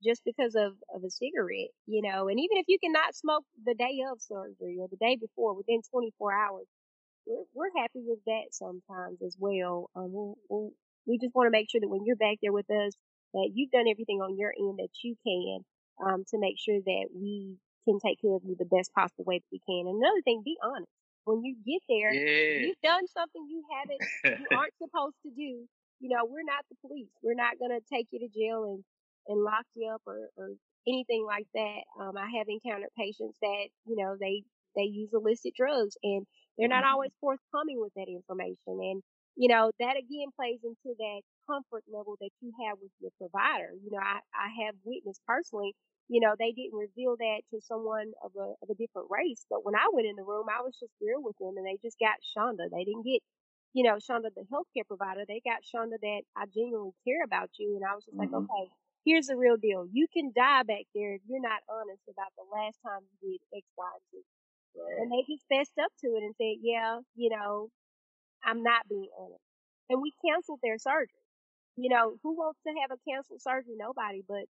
just 0.03 0.23
because 0.25 0.55
of, 0.55 0.73
of 0.95 1.05
a 1.05 1.11
cigarette, 1.11 1.73
you 1.87 2.03
know, 2.03 2.29
and 2.29 2.39
even 2.39 2.59
if 2.59 2.67
you 2.69 2.79
cannot 2.79 3.15
smoke 3.15 3.45
the 3.65 3.75
day 3.75 4.01
of 4.11 4.21
surgery 4.21 4.77
or 4.81 4.89
the 4.89 4.97
day 4.97 5.17
before 5.17 5.55
within 5.55 5.81
24 5.91 6.35
hours, 6.35 6.67
we're, 7.27 7.45
we're 7.55 7.81
happy 7.81 8.03
with 8.07 8.21
that 8.27 8.53
sometimes 8.53 9.21
as 9.23 9.37
well. 9.39 9.91
Um, 9.95 10.13
we'll, 10.13 10.39
we'll, 10.49 10.71
we 11.07 11.19
just 11.19 11.35
want 11.35 11.47
to 11.47 11.51
make 11.51 11.71
sure 11.71 11.81
that 11.81 11.89
when 11.89 12.05
you're 12.05 12.17
back 12.17 12.39
there 12.43 12.53
with 12.53 12.71
us, 12.71 12.95
that 13.35 13.51
you've 13.55 13.71
done 13.71 13.89
everything 13.91 14.21
on 14.21 14.39
your 14.39 14.53
end 14.57 14.79
that 14.79 14.95
you 15.03 15.17
can, 15.27 15.65
um, 16.05 16.25
to 16.31 16.39
make 16.39 16.57
sure 16.59 16.79
that 16.81 17.07
we 17.15 17.57
can 17.85 17.99
take 18.01 18.21
care 18.21 18.35
of 18.35 18.43
you 18.45 18.57
the 18.59 18.65
best 18.67 18.93
possible 18.95 19.25
way 19.25 19.39
that 19.39 19.53
we 19.53 19.61
can. 19.67 19.87
And 19.87 20.03
another 20.03 20.23
thing, 20.25 20.43
be 20.45 20.57
honest. 20.63 20.91
When 21.25 21.43
you 21.43 21.57
get 21.67 21.83
there, 21.89 22.15
Yeah. 22.15 22.67
you've 22.67 22.81
done 22.83 23.07
something 23.09 23.43
you 23.51 23.63
haven't 23.75 24.01
you 24.39 24.47
aren't 24.55 24.79
supposed 24.79 25.17
to 25.27 25.31
do. 25.31 25.67
You 25.99 26.09
know, 26.15 26.25
we're 26.25 26.47
not 26.47 26.65
the 26.71 26.77
police. 26.87 27.11
We're 27.23 27.35
not 27.35 27.59
gonna 27.59 27.81
take 27.93 28.07
you 28.11 28.21
to 28.21 28.29
jail 28.29 28.65
and 28.65 28.85
and 29.27 29.43
lock 29.43 29.67
you 29.75 29.91
up 29.91 30.03
or 30.07 30.31
or 30.37 30.51
anything 30.87 31.25
like 31.27 31.47
that. 31.55 31.83
Um, 31.99 32.17
I 32.17 32.31
have 32.39 32.47
encountered 32.49 32.91
patients 32.97 33.39
that 33.43 33.67
you 33.87 33.97
know 33.97 34.17
they 34.21 34.45
they 34.77 34.83
use 34.85 35.11
illicit 35.13 35.55
drugs 35.57 35.97
and 36.03 36.27
they're 36.59 36.69
not 36.69 36.85
always 36.85 37.13
forthcoming 37.21 37.81
with 37.81 37.93
that 37.97 38.09
information. 38.09 38.79
And 38.81 39.03
you 39.37 39.49
know 39.49 39.71
that 39.81 39.97
again 39.97 40.31
plays 40.37 40.61
into 40.65 40.97
that 40.99 41.21
comfort 41.47 41.85
level 41.89 42.17
that 42.21 42.31
you 42.41 42.53
have 42.67 42.79
with 42.81 42.93
your 43.01 43.11
provider. 43.21 43.73
You 43.83 43.91
know, 43.93 44.01
I 44.03 44.21
I 44.35 44.49
have 44.67 44.75
witnessed 44.85 45.21
personally. 45.27 45.75
You 46.09 46.21
know, 46.21 46.35
they 46.39 46.53
didn't 46.53 46.79
reveal 46.79 47.17
that 47.19 47.43
to 47.53 47.61
someone 47.61 48.13
of 48.23 48.33
a 48.37 48.55
of 48.63 48.71
a 48.71 48.75
different 48.75 49.09
race, 49.11 49.45
but 49.51 49.65
when 49.65 49.75
I 49.75 49.89
went 49.93 50.07
in 50.07 50.17
the 50.17 50.25
room, 50.25 50.47
I 50.51 50.63
was 50.63 50.77
just 50.79 50.93
real 51.01 51.23
with 51.23 51.37
them, 51.39 51.57
and 51.57 51.67
they 51.67 51.79
just 51.83 51.99
got 51.99 52.17
Shonda. 52.23 52.71
They 52.71 52.85
didn't 52.85 53.05
get 53.05 53.21
you 53.75 53.85
know, 53.85 53.97
Shonda, 53.97 54.33
the 54.35 54.47
healthcare 54.53 54.87
provider, 54.87 55.25
they 55.27 55.41
got 55.45 55.61
Shonda 55.63 56.01
that 56.01 56.23
I 56.37 56.47
genuinely 56.47 56.93
care 57.07 57.23
about 57.25 57.51
you. 57.59 57.77
And 57.77 57.85
I 57.85 57.95
was 57.95 58.05
just 58.07 58.19
like, 58.19 58.31
Mhm. 58.31 58.45
okay, 58.49 58.71
here's 59.05 59.27
the 59.27 59.37
real 59.37 59.57
deal. 59.57 59.87
You 59.93 60.09
can 60.09 60.33
die 60.35 60.63
back 60.63 60.87
there 60.95 61.15
if 61.15 61.23
you're 61.27 61.41
not 61.41 61.63
honest 61.69 62.03
about 62.09 62.33
the 62.37 62.45
last 62.45 62.81
time 62.83 63.03
you 63.21 63.33
did 63.33 63.41
X, 63.59 63.67
Y, 63.77 63.91
and 63.93 64.03
Z. 64.11 64.25
And 65.01 65.11
they 65.11 65.25
just 65.29 65.47
fessed 65.49 65.79
up 65.83 65.93
to 66.03 66.09
it 66.17 66.23
and 66.23 66.35
said, 66.37 66.61
yeah, 66.63 67.01
you 67.15 67.31
know, 67.31 67.69
I'm 68.45 68.63
not 68.63 68.89
being 68.89 69.09
honest. 69.19 69.43
And 69.91 70.03
we 70.03 70.13
canceled 70.25 70.61
their 70.63 70.79
surgery. 70.79 71.23
You 71.77 71.91
know, 71.91 72.17
who 72.23 72.37
wants 72.37 72.61
to 72.67 72.73
have 72.81 72.91
a 72.91 73.01
canceled 73.09 73.43
surgery? 73.43 73.75
Nobody, 73.77 74.23
but 74.27 74.45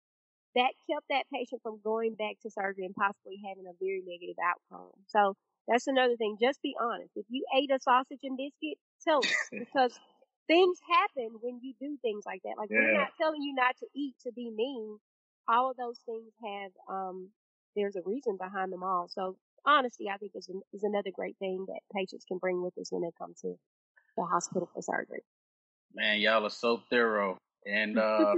that 0.56 0.72
kept 0.90 1.06
that 1.10 1.26
patient 1.34 1.62
from 1.64 1.80
going 1.84 2.16
back 2.16 2.36
to 2.44 2.50
surgery 2.50 2.86
and 2.86 2.96
possibly 2.96 3.42
having 3.48 3.66
a 3.68 3.76
very 3.80 4.02
negative 4.06 4.38
outcome. 4.42 4.92
So 5.08 5.36
that's 5.68 5.88
another 5.88 6.16
thing. 6.16 6.38
Just 6.42 6.62
be 6.62 6.76
honest. 6.80 7.12
If 7.16 7.26
you 7.30 7.46
ate 7.56 7.72
a 7.72 7.80
sausage 7.80 8.20
and 8.24 8.38
biscuit, 8.38 8.78
tell 9.04 9.20
us 9.20 9.36
because 9.52 10.00
things 10.48 10.80
happen 10.90 11.38
when 11.42 11.60
you 11.62 11.74
do 11.80 11.98
things 12.02 12.24
like 12.26 12.42
that. 12.44 12.56
Like 12.58 12.70
we're 12.70 12.94
not 12.94 13.10
telling 13.20 13.42
you 13.42 13.54
not 13.54 13.76
to 13.80 13.88
eat 13.96 14.16
to 14.24 14.32
be 14.32 14.50
mean. 14.50 14.98
All 15.48 15.70
of 15.72 15.78
those 15.78 16.00
things 16.06 16.32
have 16.44 16.72
um 16.90 17.30
there's 17.76 17.96
a 17.96 18.02
reason 18.06 18.38
behind 18.38 18.72
them 18.72 18.84
all. 18.84 19.08
So 19.10 19.36
honesty, 19.66 20.10
I 20.14 20.18
think, 20.18 20.34
is 20.36 20.48
an, 20.50 20.62
is 20.74 20.84
another 20.84 21.12
great 21.14 21.38
thing 21.38 21.66
that 21.68 21.80
patients 21.94 22.26
can 22.28 22.38
bring 22.38 22.62
with 22.62 22.78
us 22.78 22.92
when 22.92 23.02
they 23.02 23.12
come 23.18 23.34
to 23.42 23.56
the 24.18 24.24
hospital 24.24 24.70
for 24.74 24.82
surgery. 24.82 25.24
Man, 25.94 26.20
y'all 26.20 26.46
are 26.46 26.50
so 26.50 26.82
thorough. 26.90 27.38
And 27.66 27.98
uh 28.00 28.36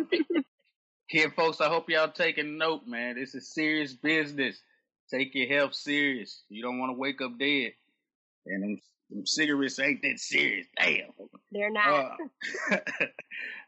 kid 1.10 1.34
folks, 1.36 1.62
I 1.62 1.68
hope 1.68 1.90
y'all 1.90 2.12
taking 2.12 2.58
note, 2.58 2.88
man. 2.88 3.16
This 3.16 3.36
is 3.36 3.54
serious 3.54 3.94
business. 3.94 4.62
Take 5.10 5.34
your 5.36 5.48
health 5.48 5.74
serious. 5.74 6.44
You 6.50 6.62
don't 6.62 6.80
want 6.80 6.90
to 6.92 6.98
wake 6.98 7.22
up 7.22 7.38
dead. 7.40 7.74
and 8.46 8.64
them, 8.64 8.82
them 9.10 9.26
cigarettes 9.26 9.80
ain't 9.80 10.02
that 10.02 10.20
serious. 10.20 10.68
Damn. 10.78 11.12
They're 11.52 11.72
not. 11.72 12.18
Uh, 12.72 12.78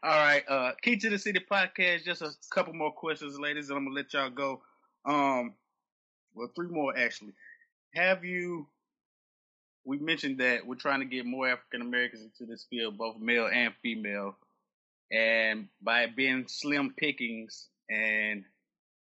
all 0.02 0.10
right. 0.10 0.42
Uh, 0.46 0.72
Key 0.82 0.96
to 0.98 1.08
the 1.08 1.18
City 1.18 1.40
podcast. 1.50 2.04
Just 2.04 2.20
a 2.20 2.30
couple 2.50 2.74
more 2.74 2.92
questions, 2.92 3.38
ladies, 3.38 3.70
and 3.70 3.78
I'm 3.78 3.84
gonna 3.86 3.96
let 3.96 4.12
y'all 4.12 4.28
go. 4.28 4.60
Um, 5.06 5.54
well, 6.34 6.50
three 6.54 6.68
more 6.68 6.96
actually. 6.96 7.32
Have 7.94 8.24
you? 8.24 8.66
We 9.84 9.98
mentioned 9.98 10.38
that 10.38 10.66
we're 10.66 10.76
trying 10.76 11.00
to 11.00 11.06
get 11.06 11.26
more 11.26 11.48
African 11.48 11.80
Americans 11.80 12.22
into 12.22 12.50
this 12.50 12.64
field, 12.68 12.98
both 12.98 13.18
male 13.18 13.48
and 13.52 13.72
female, 13.82 14.36
and 15.10 15.68
by 15.82 16.06
being 16.06 16.46
slim 16.48 16.94
pickings 16.96 17.68
and 17.88 18.44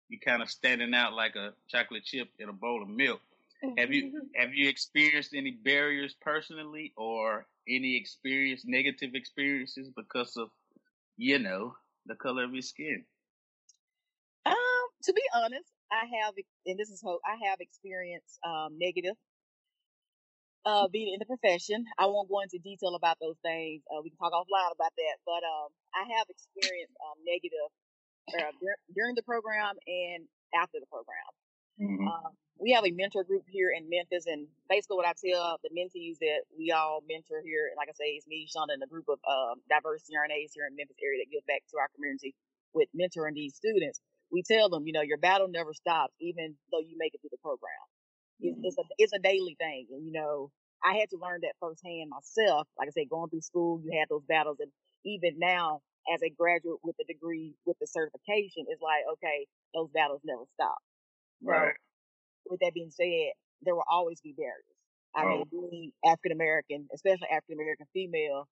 you 0.08 0.18
kind 0.18 0.42
of 0.42 0.50
standing 0.50 0.94
out 0.94 1.14
like 1.14 1.36
a 1.36 1.52
chocolate 1.68 2.04
chip 2.04 2.28
in 2.38 2.48
a 2.48 2.52
bowl 2.52 2.82
of 2.82 2.88
milk. 2.88 3.20
Have 3.78 3.92
you 3.92 4.28
have 4.34 4.52
you 4.52 4.68
experienced 4.68 5.32
any 5.34 5.52
barriers 5.52 6.14
personally, 6.20 6.92
or 6.96 7.46
any 7.66 7.96
experience 7.96 8.62
negative 8.66 9.14
experiences 9.14 9.88
because 9.96 10.36
of 10.36 10.50
you 11.16 11.38
know 11.38 11.74
the 12.04 12.14
color 12.14 12.44
of 12.44 12.52
your 12.52 12.62
skin? 12.62 13.04
Um, 14.44 14.54
to 15.04 15.12
be 15.14 15.22
honest, 15.34 15.72
I 15.92 16.04
have, 16.20 16.34
and 16.66 16.78
this 16.78 16.90
is 16.90 17.02
hope, 17.02 17.20
I 17.24 17.36
have 17.48 17.60
experienced 17.60 18.38
um, 18.46 18.78
negative 18.78 19.14
uh, 20.64 20.88
being 20.88 21.12
in 21.12 21.20
the 21.20 21.28
profession. 21.28 21.84
I 21.98 22.06
won't 22.06 22.28
go 22.28 22.40
into 22.40 22.58
detail 22.58 22.96
about 22.96 23.18
those 23.20 23.36
things. 23.44 23.82
Uh, 23.88 24.00
we 24.02 24.10
can 24.10 24.18
talk 24.18 24.32
offline 24.32 24.72
about 24.72 24.92
that. 24.96 25.16
But 25.24 25.44
um, 25.44 25.68
I 25.92 26.08
have 26.16 26.26
experienced 26.28 26.96
um, 27.04 27.20
negative 27.24 27.68
uh, 28.32 28.52
during 28.96 29.14
the 29.14 29.22
program 29.22 29.76
and 29.86 30.24
after 30.56 30.80
the 30.80 30.88
program. 30.88 31.30
Mm-hmm. 31.76 32.08
Um, 32.08 32.32
we 32.62 32.70
have 32.72 32.86
a 32.86 32.94
mentor 32.94 33.26
group 33.26 33.42
here 33.50 33.74
in 33.74 33.90
Memphis, 33.90 34.30
and 34.30 34.46
basically 34.70 34.96
what 34.96 35.10
I 35.10 35.12
tell 35.18 35.58
the 35.60 35.74
mentees 35.74 36.22
that 36.22 36.46
we 36.54 36.70
all 36.70 37.02
mentor 37.02 37.42
here, 37.42 37.74
like 37.76 37.90
I 37.90 37.96
say, 37.98 38.14
it's 38.14 38.30
me, 38.30 38.46
Shonda, 38.46 38.78
and 38.78 38.82
a 38.82 38.86
group 38.86 39.10
of 39.10 39.18
um, 39.26 39.58
diverse 39.66 40.06
CRNAs 40.06 40.54
here 40.54 40.70
in 40.70 40.78
Memphis 40.78 40.96
area 41.02 41.18
that 41.18 41.34
give 41.34 41.44
back 41.50 41.66
to 41.74 41.82
our 41.82 41.90
community 41.98 42.32
with 42.72 42.88
mentoring 42.94 43.34
these 43.34 43.58
students. 43.58 43.98
We 44.34 44.42
tell 44.42 44.68
them, 44.70 44.84
you 44.86 44.92
know, 44.94 45.02
your 45.02 45.18
battle 45.18 45.48
never 45.48 45.74
stops, 45.74 46.14
even 46.20 46.56
though 46.72 46.80
you 46.82 46.96
make 46.98 47.14
it 47.14 47.22
through 47.22 47.30
the 47.32 47.38
program. 47.38 47.70
It's, 48.42 48.58
it's 48.62 48.78
a 48.78 48.82
mm-hmm. 48.82 48.98
it's 48.98 49.14
a 49.14 49.20
daily 49.20 49.56
thing, 49.60 49.86
and 49.92 50.04
you 50.06 50.12
know, 50.12 50.50
I 50.84 50.94
had 50.98 51.10
to 51.10 51.18
learn 51.22 51.40
that 51.42 51.54
firsthand 51.60 52.10
myself. 52.10 52.68
Like 52.78 52.88
I 52.88 52.92
said, 52.92 53.08
going 53.10 53.30
through 53.30 53.42
school, 53.46 53.80
you 53.84 53.96
had 53.98 54.08
those 54.10 54.24
battles, 54.28 54.58
and 54.60 54.72
even 55.06 55.38
now, 55.38 55.82
as 56.12 56.22
a 56.22 56.30
graduate 56.30 56.80
with 56.84 56.96
a 57.00 57.06
degree 57.06 57.54
with 57.66 57.78
the 57.80 57.86
certification, 57.86 58.66
it's 58.68 58.82
like, 58.82 59.04
okay, 59.14 59.46
those 59.74 59.90
battles 59.94 60.20
never 60.24 60.44
stop. 60.54 60.78
So, 61.48 61.52
Right. 61.52 61.76
with 62.46 62.60
that 62.60 62.74
being 62.74 62.90
said, 62.90 63.32
there 63.62 63.74
will 63.74 63.88
always 63.90 64.20
be 64.20 64.34
barriers. 64.34 64.64
I 65.14 65.24
Oh. 65.24 65.28
mean, 65.28 65.44
being 65.50 65.92
African 66.04 66.32
American, 66.32 66.88
especially 66.94 67.28
African 67.28 67.54
American 67.60 67.86
female, 67.94 68.48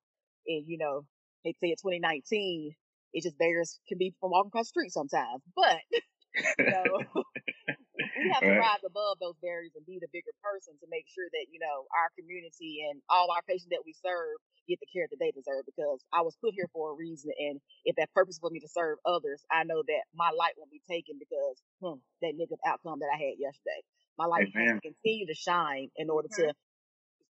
and 0.47 0.67
you 0.69 0.79
know, 0.79 1.07
they 1.45 1.55
say 1.61 1.75
2019, 1.77 2.75
it 3.13 3.23
just 3.23 3.39
barriers 3.39 3.79
can 3.89 3.99
be 3.99 4.15
from 4.21 4.31
walking 4.31 4.49
across 4.49 4.67
the 4.69 4.75
street 4.81 4.93
sometimes. 4.93 5.43
But 5.57 5.81
you 6.59 6.69
know, 6.69 7.05
we 8.17 8.29
have 8.33 8.45
to 8.47 8.53
Right. 8.53 8.59
rise 8.59 8.83
above 8.87 9.19
those 9.21 9.37
barriers 9.43 9.73
and 9.77 9.87
be 9.87 9.99
the 10.01 10.11
bigger 10.13 10.33
person 10.43 10.75
to 10.81 10.87
make 10.91 11.07
sure 11.09 11.27
that 11.33 11.47
you 11.51 11.59
know 11.61 11.87
our 11.97 12.11
community 12.19 12.85
and 12.91 13.01
all 13.09 13.31
our 13.33 13.43
patients 13.49 13.71
that 13.73 13.85
we 13.87 13.95
serve 13.97 14.37
get 14.69 14.79
the 14.81 14.91
care 14.93 15.09
that 15.11 15.19
they 15.19 15.33
deserve. 15.33 15.65
Because 15.67 16.05
I 16.13 16.23
was 16.23 16.37
put 16.41 16.55
here 16.55 16.69
for 16.73 16.93
a 16.93 16.97
reason, 16.99 17.33
and 17.39 17.61
if 17.85 17.97
that 17.97 18.13
purpose 18.15 18.39
for 18.39 18.51
me 18.51 18.61
to 18.61 18.69
serve 18.71 18.99
others, 19.07 19.43
I 19.51 19.65
know 19.65 19.83
that 19.87 20.05
my 20.15 20.31
light 20.37 20.55
won't 20.59 20.71
be 20.73 20.83
taken 20.89 21.17
because 21.19 21.57
hmm, 21.81 21.99
that 22.23 22.37
negative 22.37 22.63
outcome 22.67 23.01
that 23.01 23.11
I 23.13 23.19
had 23.19 23.37
yesterday. 23.41 23.83
My 24.19 24.27
light 24.27 24.49
has 24.57 24.71
to 24.73 24.81
continue 24.81 25.27
to 25.27 25.35
shine 25.35 25.89
in 25.97 26.11
order 26.11 26.29
to, 26.37 26.53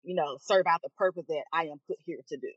you 0.02 0.14
know, 0.14 0.38
serve 0.42 0.66
out 0.66 0.80
the 0.82 0.90
purpose 0.98 1.26
that 1.28 1.44
I 1.52 1.64
am 1.72 1.80
put 1.86 1.98
here 2.06 2.20
to 2.28 2.36
do. 2.36 2.52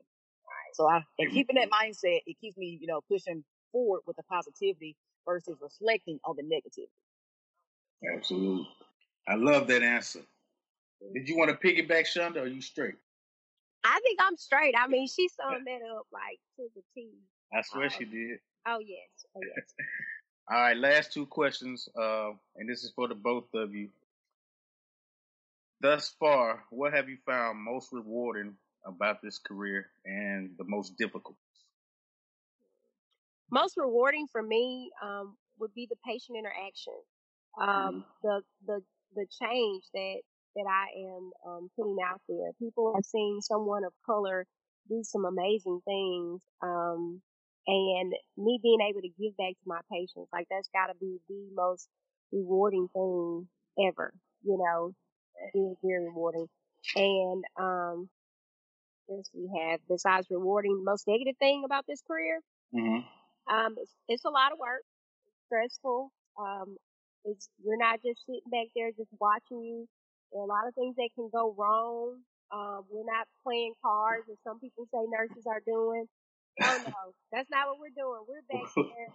So 0.74 0.88
I, 0.88 1.04
and 1.18 1.32
keeping 1.32 1.56
that 1.56 1.70
mindset, 1.70 2.20
it 2.26 2.36
keeps 2.40 2.56
me, 2.56 2.78
you 2.80 2.86
know, 2.86 3.00
pushing 3.08 3.44
forward 3.72 4.00
with 4.06 4.16
the 4.16 4.22
positivity 4.24 4.96
versus 5.26 5.56
reflecting 5.60 6.18
on 6.24 6.36
the 6.36 6.42
negativity. 6.42 6.88
Absolutely. 8.16 8.68
I 9.28 9.34
love 9.34 9.68
that 9.68 9.82
answer. 9.82 10.20
Did 11.14 11.28
you 11.28 11.36
want 11.36 11.50
to 11.50 11.66
piggyback, 11.66 12.06
Shonda, 12.06 12.36
or 12.36 12.40
are 12.40 12.46
you 12.46 12.60
straight? 12.60 12.94
I 13.84 14.00
think 14.02 14.18
I'm 14.22 14.36
straight. 14.36 14.74
I 14.76 14.86
mean, 14.86 15.08
she 15.08 15.28
summed 15.40 15.66
that 15.66 15.80
up 15.96 16.06
like 16.12 16.38
to 16.56 16.66
the 16.74 16.82
T. 16.94 17.10
I 17.52 17.62
swear 17.62 17.86
Uh, 17.86 17.88
she 17.90 18.04
did. 18.04 18.38
Oh 18.66 18.78
yes, 18.80 19.26
oh 19.36 19.40
yes. 19.42 19.74
All 20.50 20.60
right, 20.60 20.76
last 20.76 21.12
two 21.12 21.26
questions, 21.26 21.88
uh, 21.96 22.30
and 22.56 22.68
this 22.68 22.82
is 22.82 22.90
for 22.90 23.08
the 23.08 23.14
both 23.14 23.46
of 23.54 23.74
you. 23.74 23.88
Thus 25.80 26.10
far, 26.18 26.64
what 26.70 26.92
have 26.92 27.08
you 27.08 27.16
found 27.24 27.58
most 27.58 27.92
rewarding 27.92 28.56
about 28.86 29.22
this 29.22 29.38
career 29.38 29.86
and 30.04 30.50
the 30.58 30.64
most 30.66 30.96
difficult? 30.96 31.36
Most 33.50 33.76
rewarding 33.76 34.26
for 34.30 34.42
me 34.42 34.90
um, 35.02 35.36
would 35.58 35.74
be 35.74 35.86
the 35.90 35.96
patient 36.06 36.38
interaction. 36.38 36.94
Um, 37.60 38.04
the 38.22 38.42
the 38.66 38.80
the 39.14 39.26
change 39.42 39.84
that 39.92 40.20
that 40.56 40.66
I 40.68 40.86
am 40.98 41.30
um, 41.46 41.70
putting 41.76 41.96
out 42.04 42.20
there. 42.28 42.52
People 42.58 42.92
have 42.94 43.04
seen 43.04 43.40
someone 43.40 43.84
of 43.84 43.92
color 44.06 44.46
do 44.88 45.02
some 45.02 45.24
amazing 45.24 45.80
things, 45.84 46.42
um, 46.62 47.20
and 47.66 48.12
me 48.36 48.58
being 48.62 48.80
able 48.88 49.00
to 49.00 49.08
give 49.20 49.36
back 49.36 49.52
to 49.52 49.66
my 49.66 49.80
patients, 49.90 50.28
like 50.32 50.46
that's 50.50 50.68
got 50.72 50.86
to 50.86 50.94
be 51.00 51.18
the 51.28 51.48
most 51.54 51.88
rewarding 52.32 52.88
thing 52.92 53.48
ever. 53.86 54.12
You 54.44 54.58
know, 54.58 54.94
very 55.52 55.74
very 55.82 56.04
rewarding. 56.04 56.46
And 56.96 57.44
um, 57.58 58.08
we 59.34 59.50
have 59.60 59.80
besides 59.88 60.26
rewarding, 60.30 60.76
the 60.78 60.90
most 60.90 61.06
negative 61.06 61.36
thing 61.38 61.62
about 61.64 61.84
this 61.88 62.02
career, 62.06 62.40
Mm-hmm. 62.74 63.02
um, 63.54 63.74
it's, 63.78 63.92
it's 64.08 64.24
a 64.24 64.30
lot 64.30 64.52
of 64.52 64.58
work, 64.58 64.82
stressful. 65.46 66.10
Um, 66.38 66.76
it's 67.24 67.48
you're 67.64 67.78
not 67.78 68.00
just 68.02 68.24
sitting 68.26 68.48
back 68.50 68.68
there 68.74 68.90
just 68.92 69.10
watching 69.20 69.62
you. 69.62 69.88
There 70.32 70.40
are 70.40 70.44
a 70.44 70.48
lot 70.48 70.68
of 70.68 70.74
things 70.74 70.96
that 70.96 71.10
can 71.14 71.28
go 71.32 71.54
wrong. 71.56 72.20
Um, 72.52 72.84
we're 72.90 73.04
not 73.06 73.26
playing 73.44 73.74
cards, 73.82 74.28
as 74.30 74.38
some 74.44 74.60
people 74.60 74.86
say 74.92 75.00
nurses 75.08 75.46
are 75.46 75.62
doing. 75.66 76.06
Oh 76.62 76.78
no, 76.86 77.12
that's 77.32 77.50
not 77.50 77.68
what 77.68 77.78
we're 77.80 77.94
doing. 77.96 78.22
We're 78.28 78.46
back 78.50 78.70
there. 78.76 79.10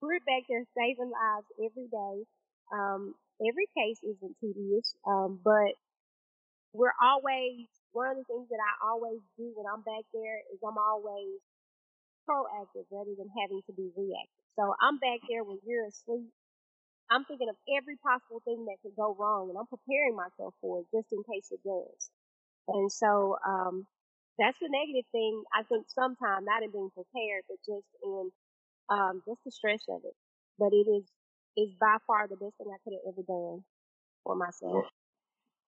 We're 0.00 0.20
back 0.26 0.44
there 0.48 0.64
saving 0.76 1.10
lives 1.10 1.46
every 1.58 1.88
day. 1.88 2.24
Um, 2.72 3.14
every 3.46 3.68
case 3.76 3.98
isn't 4.02 4.36
tedious, 4.40 4.94
um, 5.06 5.40
but 5.44 5.74
we're 6.72 6.94
always 7.02 7.66
one 7.92 8.08
of 8.10 8.16
the 8.16 8.24
things 8.24 8.48
that 8.48 8.60
I 8.60 8.72
always 8.88 9.20
do 9.36 9.52
when 9.54 9.68
I'm 9.68 9.84
back 9.84 10.04
there 10.12 10.40
is 10.52 10.60
I'm 10.64 10.78
always 10.78 11.40
proactive 12.28 12.88
rather 12.90 13.14
than 13.16 13.28
having 13.36 13.62
to 13.66 13.72
be 13.72 13.90
reactive. 13.96 14.46
So 14.56 14.74
I'm 14.80 14.98
back 14.98 15.20
there 15.28 15.44
when 15.44 15.58
you're 15.64 15.86
asleep. 15.86 16.30
I'm 17.10 17.24
thinking 17.24 17.48
of 17.48 17.56
every 17.76 17.96
possible 18.00 18.40
thing 18.44 18.64
that 18.66 18.80
could 18.82 18.96
go 18.96 19.14
wrong 19.18 19.50
and 19.50 19.58
I'm 19.58 19.68
preparing 19.68 20.16
myself 20.16 20.54
for 20.60 20.80
it 20.80 20.86
just 20.94 21.12
in 21.12 21.20
case 21.28 21.52
it 21.52 21.60
does. 21.64 22.10
And 22.68 22.90
so, 22.92 23.36
um, 23.46 23.86
that's 24.38 24.56
the 24.60 24.68
negative 24.72 25.04
thing. 25.12 25.42
I 25.52 25.62
think 25.64 25.86
sometimes 25.92 26.46
not 26.46 26.62
in 26.62 26.72
being 26.72 26.90
prepared, 26.94 27.44
but 27.48 27.58
just 27.66 27.88
in, 28.02 28.30
um, 28.88 29.22
just 29.26 29.44
the 29.44 29.50
stress 29.52 29.84
of 29.90 30.00
it. 30.04 30.16
But 30.58 30.72
it 30.72 30.88
is, 30.88 31.04
is 31.56 31.74
by 31.78 31.96
far 32.06 32.28
the 32.28 32.36
best 32.36 32.56
thing 32.56 32.72
I 32.72 32.80
could 32.84 32.94
have 32.96 33.12
ever 33.12 33.22
done 33.26 33.64
for 34.24 34.36
myself. 34.36 34.86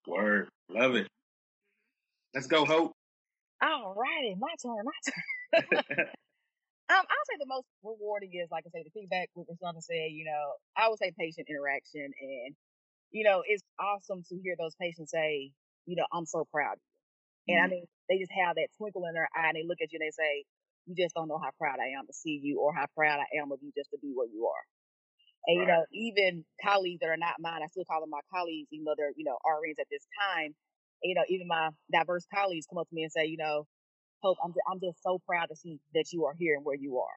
Word. 0.07 0.49
Love 0.71 0.95
it. 0.97 1.09
Let's 2.35 2.47
go, 2.49 2.65
Hope. 2.65 2.93
All 3.63 3.95
righty, 3.97 4.35
my 4.39 4.55
turn, 4.63 4.85
my 4.85 5.63
turn. 5.95 6.09
Um, 6.91 7.01
I'll 7.01 7.27
say 7.33 7.41
the 7.41 7.49
most 7.49 7.65
rewarding 7.83 8.37
is, 8.37 8.53
like 8.53 8.65
I 8.69 8.71
say, 8.71 8.85
the 8.85 8.93
feedback 8.93 9.31
with 9.35 9.49
Shonda 9.57 9.81
said, 9.81 10.13
you 10.13 10.29
know, 10.29 10.45
I 10.77 10.89
would 10.93 10.99
say 11.01 11.17
patient 11.17 11.49
interaction. 11.49 12.05
And, 12.05 12.53
you 13.11 13.25
know, 13.25 13.41
it's 13.47 13.65
awesome 13.81 14.21
to 14.29 14.37
hear 14.37 14.53
those 14.61 14.77
patients 14.77 15.11
say, 15.11 15.51
you 15.87 15.97
know, 15.97 16.05
I'm 16.13 16.27
so 16.27 16.45
proud 16.53 16.77
of 16.77 16.85
you. 17.49 17.57
And 17.57 17.65
I 17.65 17.69
mean, 17.73 17.85
they 18.11 18.19
just 18.21 18.33
have 18.37 18.57
that 18.57 18.69
twinkle 18.77 19.07
in 19.09 19.15
their 19.15 19.29
eye 19.33 19.49
and 19.49 19.57
they 19.57 19.65
look 19.65 19.81
at 19.81 19.93
you 19.93 19.99
and 20.01 20.05
they 20.05 20.13
say, 20.13 20.45
you 20.85 20.93
just 20.93 21.15
don't 21.17 21.29
know 21.29 21.41
how 21.41 21.57
proud 21.57 21.81
I 21.81 21.97
am 21.97 22.05
to 22.07 22.13
see 22.13 22.37
you 22.43 22.61
or 22.61 22.75
how 22.77 22.85
proud 22.93 23.17
I 23.17 23.29
am 23.41 23.53
of 23.53 23.61
you 23.65 23.73
just 23.73 23.89
to 23.93 23.99
be 24.05 24.13
where 24.13 24.29
you 24.29 24.45
are. 24.45 24.65
And, 25.49 25.61
you 25.61 25.67
know, 25.67 25.85
even 25.93 26.45
colleagues 26.61 27.01
that 27.01 27.09
are 27.09 27.21
not 27.21 27.41
mine, 27.41 27.65
I 27.65 27.69
still 27.73 27.89
call 27.89 28.01
them 28.01 28.13
my 28.13 28.25
colleagues, 28.29 28.69
even 28.73 28.85
though 28.85 28.97
they're, 28.97 29.17
you 29.17 29.25
know, 29.25 29.41
RNs 29.41 29.81
at 29.81 29.89
this 29.91 30.05
time. 30.21 30.53
You 31.05 31.15
know, 31.15 31.25
even 31.29 31.47
my 31.47 31.69
diverse 31.93 32.27
colleagues 32.35 32.67
come 32.67 32.79
up 32.79 32.89
to 32.89 32.95
me 32.95 33.03
and 33.03 33.13
say, 33.13 33.27
you 33.27 33.37
know, 33.37 33.67
Hope, 34.25 34.39
I'm 34.43 34.57
just, 34.57 34.65
I'm 34.73 34.81
just 34.81 35.03
so 35.05 35.21
proud 35.29 35.53
to 35.53 35.57
see 35.57 35.77
that 35.93 36.09
you 36.11 36.25
are 36.25 36.33
here 36.33 36.57
and 36.57 36.65
where 36.65 36.81
you 36.81 36.97
are. 36.97 37.17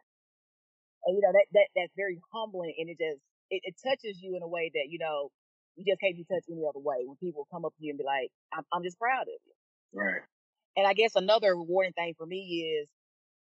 And, 1.06 1.15
you 1.15 1.23
know, 1.23 1.32
that, 1.32 1.47
that, 1.56 1.67
that's 1.73 1.95
very 1.95 2.19
humbling 2.36 2.76
and 2.78 2.89
it 2.91 3.00
just, 3.00 3.23
it, 3.50 3.63
it 3.63 3.76
touches 3.80 4.19
you 4.19 4.36
in 4.36 4.43
a 4.43 4.47
way 4.47 4.69
that, 4.76 4.91
you 4.91 5.00
know, 5.00 5.32
you 5.80 5.88
just 5.88 6.02
can't 6.02 6.17
be 6.19 6.28
touched 6.28 6.52
any 6.52 6.67
other 6.67 6.84
way 6.84 7.08
when 7.08 7.15
people 7.15 7.47
come 7.47 7.63
up 7.63 7.71
to 7.80 7.82
you 7.86 7.95
and 7.95 7.97
be 7.97 8.04
like, 8.04 8.28
I'm, 8.52 8.67
I'm 8.73 8.84
just 8.84 9.00
proud 9.00 9.23
of 9.23 9.39
you. 9.47 9.56
Right. 9.95 10.19
And 10.76 10.86
I 10.86 10.93
guess 10.93 11.15
another 11.15 11.56
rewarding 11.56 11.93
thing 11.93 12.13
for 12.17 12.26
me 12.26 12.84
is 12.84 12.89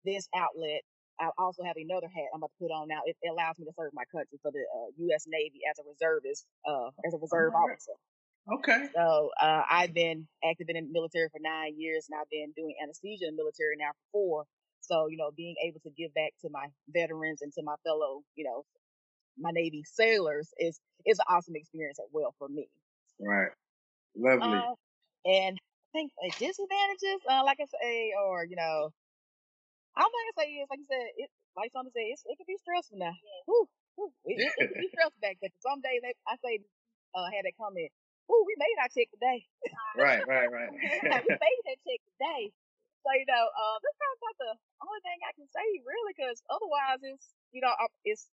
this 0.08 0.26
outlet. 0.34 0.80
I 1.20 1.28
also 1.36 1.62
have 1.68 1.76
another 1.76 2.08
hat 2.08 2.32
I'm 2.32 2.40
about 2.40 2.48
to 2.56 2.64
put 2.64 2.72
on 2.72 2.88
now. 2.88 3.04
It, 3.04 3.14
it 3.20 3.28
allows 3.28 3.60
me 3.60 3.68
to 3.68 3.76
serve 3.76 3.92
my 3.92 4.08
country 4.08 4.40
for 4.40 4.50
the 4.50 4.64
uh, 4.64 4.88
U.S. 5.12 5.28
Navy 5.28 5.60
as 5.68 5.76
a 5.76 5.84
reservist, 5.84 6.48
uh, 6.64 6.88
as 7.04 7.12
a 7.12 7.20
reserve 7.20 7.52
Alright. 7.52 7.76
officer. 7.76 7.92
Okay. 8.48 8.88
So 8.94 9.30
uh, 9.40 9.62
I've 9.70 9.94
been 9.94 10.26
active 10.44 10.66
in 10.68 10.76
the 10.76 10.92
military 10.92 11.28
for 11.30 11.40
nine 11.40 11.74
years, 11.78 12.06
and 12.10 12.18
I've 12.20 12.30
been 12.30 12.52
doing 12.56 12.74
anesthesia 12.82 13.26
in 13.28 13.36
the 13.36 13.42
military 13.42 13.76
now 13.78 13.90
for 13.92 14.06
four. 14.12 14.44
So 14.80 15.08
you 15.08 15.16
know, 15.16 15.30
being 15.36 15.56
able 15.64 15.80
to 15.80 15.90
give 15.90 16.14
back 16.14 16.32
to 16.42 16.48
my 16.50 16.66
veterans 16.88 17.42
and 17.42 17.52
to 17.54 17.62
my 17.62 17.76
fellow, 17.84 18.22
you 18.34 18.44
know, 18.44 18.64
my 19.38 19.50
Navy 19.52 19.84
sailors 19.84 20.50
is 20.58 20.80
is 21.06 21.18
an 21.18 21.26
awesome 21.28 21.56
experience 21.56 21.98
as 22.00 22.08
well 22.12 22.34
for 22.38 22.48
me. 22.48 22.68
Right. 23.20 23.50
Lovely. 24.16 24.48
Uh, 24.48 24.74
and 25.24 25.58
I 25.58 25.88
think 25.92 26.12
uh, 26.18 26.30
disadvantages, 26.38 27.20
uh, 27.28 27.42
like 27.44 27.58
I 27.60 27.66
say, 27.82 28.12
or 28.18 28.44
you 28.44 28.56
know, 28.56 28.90
I'm 29.96 30.02
not 30.02 30.10
gonna 30.10 30.38
say 30.46 30.50
is 30.60 30.68
like 30.70 30.80
you 30.80 30.88
said, 30.90 31.06
it 31.16 31.30
like 31.56 31.72
Sandra 31.72 31.92
said, 31.92 32.08
it's, 32.10 32.22
it 32.26 32.36
can 32.36 32.46
be 32.48 32.56
stressful 32.58 32.98
now. 32.98 33.14
Whew, 33.46 33.66
whew, 33.96 34.12
it, 34.24 34.40
it, 34.40 34.52
it 34.56 34.68
can 34.72 34.80
be 34.80 34.88
stressful 34.90 35.20
back 35.22 35.36
there. 35.42 35.50
Some 35.60 35.80
days 35.82 36.00
I 36.26 36.36
say, 36.44 36.60
uh, 37.14 37.28
had 37.30 37.44
that 37.44 37.56
comment, 37.60 37.90
"Ooh, 38.30 38.44
we 38.46 38.54
made 38.56 38.78
our 38.78 38.90
check 38.94 39.10
today." 39.10 39.42
right, 39.98 40.22
right, 40.30 40.50
right. 40.50 40.70
Like, 40.70 41.26
we 41.26 41.34
made 41.34 41.60
that 41.66 41.78
check 41.82 42.00
today. 42.14 42.54
So 43.02 43.10
you 43.16 43.26
know, 43.26 43.44
uh, 43.48 43.76
that's 43.80 43.98
of 43.98 44.16
about 44.20 44.36
the 44.38 44.52
only 44.84 45.00
thing 45.02 45.18
I 45.24 45.32
can 45.32 45.48
say 45.48 45.66
really, 45.82 46.12
because 46.14 46.38
otherwise 46.52 47.00
it's 47.02 47.32
you 47.52 47.60
know 47.64 47.72
it's 48.04 48.28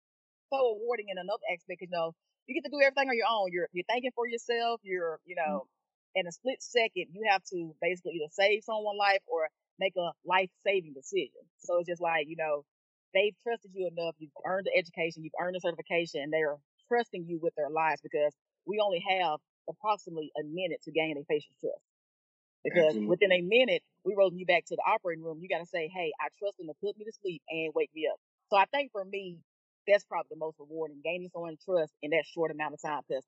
so 0.51 0.79
rewarding 0.79 1.09
in 1.09 1.19
another 1.19 1.47
aspect. 1.49 1.83
You 1.83 1.91
know, 1.91 2.13
you 2.47 2.55
get 2.55 2.67
to 2.67 2.75
do 2.75 2.83
everything 2.83 3.09
on 3.09 3.17
your 3.17 3.31
own. 3.31 3.55
You're 3.55 3.71
you're 3.73 3.87
thinking 3.87 4.13
for 4.15 4.27
yourself. 4.27 4.83
You're 4.83 5.23
you 5.25 5.39
know, 5.39 5.71
in 6.15 6.27
a 6.27 6.33
split 6.33 6.63
second, 6.63 7.15
you 7.15 7.27
have 7.31 7.43
to 7.55 7.75
basically 7.81 8.19
either 8.19 8.31
save 8.35 8.67
someone's 8.67 8.99
life 8.99 9.23
or 9.27 9.49
make 9.79 9.95
a 9.95 10.11
life 10.27 10.51
saving 10.67 10.95
decision. 10.95 11.47
So 11.63 11.79
it's 11.79 11.89
just 11.89 12.03
like 12.03 12.27
you 12.27 12.37
know, 12.37 12.67
they've 13.15 13.37
trusted 13.47 13.71
you 13.75 13.87
enough. 13.87 14.19
You've 14.19 14.35
earned 14.45 14.67
the 14.67 14.75
education. 14.75 15.23
You've 15.23 15.39
earned 15.39 15.55
the 15.55 15.63
certification, 15.63 16.27
and 16.27 16.33
they're 16.33 16.59
trusting 16.91 17.27
you 17.27 17.39
with 17.39 17.55
their 17.55 17.71
lives 17.71 18.03
because 18.03 18.35
we 18.67 18.83
only 18.83 19.03
have 19.03 19.39
approximately 19.69 20.33
a 20.39 20.45
minute 20.45 20.83
to 20.85 20.91
gain 20.91 21.17
a 21.19 21.25
patient's 21.25 21.61
trust. 21.61 21.83
Because 22.65 22.97
Absolutely. 22.97 23.09
within 23.09 23.33
a 23.33 23.41
minute, 23.43 23.83
we 24.05 24.15
rolling 24.17 24.39
you 24.39 24.47
back 24.47 24.65
to 24.67 24.77
the 24.77 24.83
operating 24.83 25.23
room. 25.23 25.39
You 25.41 25.49
got 25.49 25.61
to 25.61 25.71
say, 25.71 25.89
"Hey, 25.89 26.13
I 26.21 26.29
trust 26.39 26.59
them 26.59 26.67
to 26.67 26.75
put 26.83 26.99
me 26.99 27.05
to 27.05 27.13
sleep 27.13 27.43
and 27.49 27.73
wake 27.75 27.91
me 27.95 28.09
up." 28.11 28.19
So 28.51 28.57
I 28.57 28.65
think 28.67 28.91
for 28.91 29.05
me, 29.05 29.39
that's 29.87 30.05
probably 30.05 30.31
the 30.31 30.39
most 30.39 30.59
rewarding, 30.59 31.01
gaining 31.05 31.31
someone's 31.33 31.63
trust 31.65 31.93
in 32.03 32.11
that 32.11 32.25
short 32.27 32.51
amount 32.51 32.75
of 32.75 32.83
time. 32.83 33.03
Because 33.07 33.25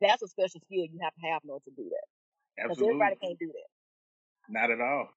that's 0.00 0.22
a 0.22 0.28
special 0.28 0.60
skill 0.66 0.84
you 0.84 0.98
have 1.02 1.14
to 1.14 1.20
have 1.30 1.42
in 1.44 1.50
order 1.50 1.64
to 1.64 1.70
do 1.70 1.88
that. 1.90 2.06
Because 2.56 2.82
everybody 2.82 3.16
can't 3.22 3.38
do 3.38 3.46
that. 3.46 3.70
Not 4.48 4.70
at 4.70 4.80
all. 4.80 5.08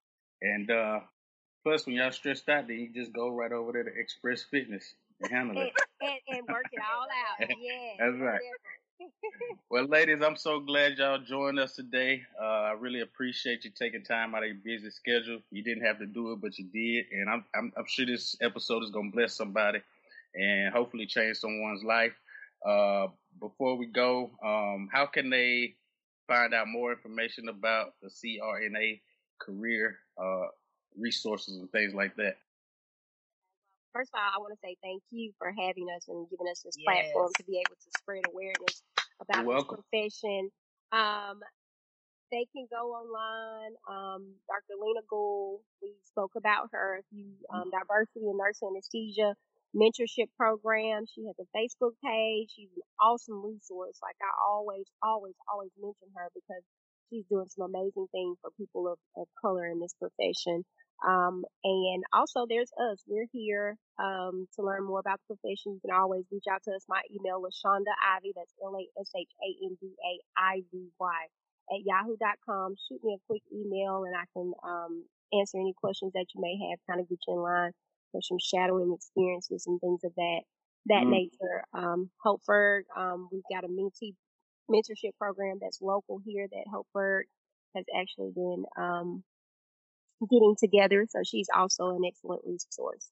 And 0.41 0.69
uh 0.69 0.99
plus 1.63 1.85
when 1.85 1.95
y'all 1.95 2.11
stressed 2.11 2.47
out, 2.49 2.67
then 2.67 2.77
you 2.77 2.93
just 2.93 3.11
go 3.13 3.29
right 3.29 3.51
over 3.51 3.71
there 3.71 3.83
to 3.83 3.91
Express 3.99 4.43
Fitness 4.43 4.93
and 5.21 5.31
handle 5.31 5.57
it. 5.57 5.73
and, 6.01 6.37
and 6.37 6.47
work 6.47 6.65
it 6.71 6.79
all 6.79 7.07
out. 7.09 7.49
Yeah. 7.57 7.97
That's 7.99 8.21
right. 8.21 8.41
Well, 9.69 9.85
ladies, 9.87 10.21
I'm 10.21 10.35
so 10.35 10.59
glad 10.59 10.97
y'all 10.97 11.19
joined 11.19 11.59
us 11.59 11.75
today. 11.75 12.23
Uh, 12.39 12.45
I 12.45 12.71
really 12.73 13.01
appreciate 13.01 13.65
you 13.65 13.71
taking 13.71 14.03
time 14.03 14.35
out 14.35 14.43
of 14.43 14.49
your 14.49 14.57
busy 14.63 14.89
schedule. 14.89 15.39
You 15.51 15.63
didn't 15.63 15.83
have 15.85 15.99
to 15.99 16.05
do 16.05 16.31
it, 16.33 16.41
but 16.41 16.57
you 16.57 16.65
did, 16.65 17.05
and 17.11 17.29
I'm 17.29 17.45
I'm, 17.55 17.73
I'm 17.77 17.85
sure 17.87 18.05
this 18.05 18.35
episode 18.41 18.83
is 18.83 18.91
gonna 18.91 19.11
bless 19.11 19.33
somebody 19.35 19.81
and 20.35 20.73
hopefully 20.73 21.05
change 21.07 21.37
someone's 21.37 21.83
life. 21.83 22.13
Uh, 22.65 23.07
before 23.39 23.75
we 23.77 23.87
go, 23.87 24.31
um, 24.43 24.89
how 24.91 25.05
can 25.05 25.29
they 25.29 25.75
find 26.27 26.53
out 26.53 26.67
more 26.67 26.91
information 26.91 27.49
about 27.49 27.93
the 28.01 28.09
CRNA 28.09 29.01
career 29.39 29.99
uh, 30.21 30.47
resources 30.97 31.57
and 31.57 31.71
things 31.71 31.93
like 31.93 32.15
that? 32.17 32.37
First 33.95 34.11
of 34.11 34.19
all, 34.19 34.27
I 34.27 34.39
want 34.43 34.51
to 34.51 34.59
say 34.59 34.75
thank 34.83 34.99
you 35.07 35.31
for 35.39 35.55
having 35.55 35.87
us 35.95 36.03
and 36.11 36.27
giving 36.27 36.51
us 36.51 36.59
this 36.67 36.75
platform 36.83 37.31
to 37.39 37.43
be 37.47 37.63
able 37.63 37.79
to 37.79 37.89
spread 37.95 38.27
awareness 38.27 38.83
about 39.23 39.47
this 39.47 39.63
profession. 39.71 40.51
Um, 40.91 41.39
they 42.27 42.43
can 42.51 42.67
go 42.67 42.91
online. 42.91 43.71
Um, 43.87 44.35
Dr. 44.51 44.75
Lena 44.83 44.99
Gould, 45.07 45.61
we 45.81 45.95
spoke 46.03 46.35
about 46.35 46.75
her. 46.75 46.99
If 46.99 47.07
you 47.15 47.39
um, 47.55 47.71
diversity 47.71 48.27
in 48.27 48.35
nurse 48.35 48.59
anesthesia 48.59 49.39
mentorship 49.71 50.27
program, 50.35 51.07
she 51.07 51.23
has 51.31 51.39
a 51.39 51.47
Facebook 51.55 51.95
page. 52.03 52.51
She's 52.51 52.75
an 52.75 52.83
awesome 52.99 53.39
resource. 53.47 53.95
Like 54.03 54.19
I 54.19 54.31
always, 54.43 54.91
always, 55.03 55.35
always 55.47 55.71
mention 55.79 56.11
her 56.19 56.27
because 56.35 56.67
she's 57.07 57.23
doing 57.31 57.47
some 57.47 57.71
amazing 57.71 58.11
things 58.11 58.35
for 58.43 58.51
people 58.59 58.91
of, 58.91 58.99
of 59.15 59.27
color 59.39 59.67
in 59.71 59.79
this 59.79 59.95
profession. 59.95 60.67
Um, 61.05 61.43
and 61.63 62.03
also 62.13 62.45
there's 62.47 62.71
us. 62.91 63.03
We're 63.07 63.27
here, 63.31 63.77
um, 63.99 64.47
to 64.55 64.61
learn 64.63 64.83
more 64.85 64.99
about 64.99 65.19
the 65.27 65.35
profession. 65.35 65.73
You 65.73 65.79
can 65.81 65.91
always 65.95 66.25
reach 66.31 66.45
out 66.51 66.61
to 66.63 66.71
us. 66.71 66.85
My 66.87 67.01
email 67.11 67.43
is 67.47 67.59
Shonda 67.63 67.93
Ivy. 68.15 68.33
That's 68.35 68.53
L-A-S-H-A-N-D-A-I-V-Y 69.95 71.27
at 71.71 71.81
yahoo.com. 71.83 72.75
Shoot 72.87 73.03
me 73.03 73.13
a 73.15 73.19
quick 73.27 73.41
email 73.53 74.03
and 74.05 74.15
I 74.15 74.25
can, 74.33 74.53
um, 74.63 75.05
answer 75.33 75.57
any 75.59 75.73
questions 75.73 76.13
that 76.13 76.27
you 76.35 76.41
may 76.41 76.55
have, 76.69 76.79
kind 76.87 77.01
of 77.01 77.09
get 77.09 77.19
you 77.27 77.33
in 77.33 77.39
line 77.41 77.71
for 78.11 78.21
some 78.21 78.37
shadowing 78.39 78.93
experiences 78.93 79.65
and 79.67 79.79
things 79.81 80.03
of 80.03 80.13
that, 80.15 80.41
that 80.85 81.03
Mm. 81.03 81.09
nature. 81.09 81.63
Um, 81.73 82.11
Hopeburg, 82.23 82.83
um, 82.95 83.27
we've 83.31 83.43
got 83.51 83.63
a 83.63 83.67
mentee 83.67 84.15
mentorship 84.69 85.15
program 85.17 85.57
that's 85.59 85.81
local 85.81 86.19
here 86.19 86.47
that 86.47 86.65
Hopeburg 86.71 87.23
has 87.75 87.85
actually 87.95 88.31
been, 88.31 88.65
um, 88.77 89.23
getting 90.29 90.55
together. 90.59 91.05
So 91.09 91.19
she's 91.25 91.47
also 91.55 91.89
an 91.89 92.01
excellent 92.07 92.41
resource. 92.45 93.09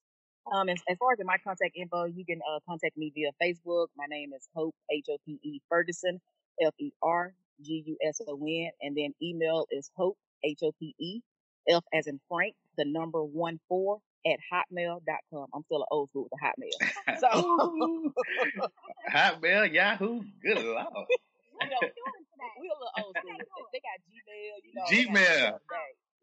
Um, 0.52 0.68
as, 0.68 0.78
as 0.88 0.98
far 0.98 1.12
as 1.12 1.20
in 1.20 1.26
my 1.26 1.36
contact 1.42 1.72
info, 1.76 2.04
you 2.04 2.24
can 2.24 2.40
uh, 2.44 2.60
contact 2.68 2.96
me 2.96 3.12
via 3.14 3.30
Facebook. 3.42 3.86
My 3.96 4.04
name 4.08 4.32
is 4.36 4.46
Hope 4.54 4.74
H 4.92 5.06
O 5.10 5.16
P 5.24 5.38
E 5.42 5.60
Ferguson 5.70 6.20
F 6.60 6.74
E 6.78 6.90
R 7.02 7.32
G 7.62 7.82
U 7.86 7.96
S 8.06 8.20
O 8.28 8.38
N, 8.46 8.70
and 8.82 8.96
then 8.96 9.14
email 9.22 9.66
is 9.70 9.90
Hope 9.96 10.18
H 10.44 10.58
O 10.62 10.72
P 10.78 10.94
E 11.00 11.20
F 11.70 11.82
as 11.94 12.06
in 12.06 12.20
Frank, 12.28 12.54
the 12.76 12.84
number 12.84 13.22
one 13.24 13.58
four 13.68 14.00
at 14.26 14.38
hotmail.com. 14.52 15.46
I'm 15.54 15.62
still 15.64 15.78
an 15.80 15.86
old 15.90 16.10
school 16.10 16.28
with 16.30 16.32
the 16.32 16.40
hotmail. 16.44 17.18
So 17.20 17.28
Hotmail, 19.12 19.72
Yahoo, 19.72 20.22
good 20.42 20.56
lord. 20.56 20.64
you 20.64 20.64
know, 20.64 20.86
What 21.58 21.70
you 21.70 21.78
doing 21.78 22.24
today? 22.32 22.54
we 22.60 22.68
a 22.68 22.72
little 22.72 22.88
old 23.04 23.16
school. 23.16 23.36
They, 23.38 23.78
they 23.78 23.80
got 23.84 23.98
Gmail, 24.08 24.54
you 24.64 24.72
know. 24.74 24.84
Gmail. 24.90 25.58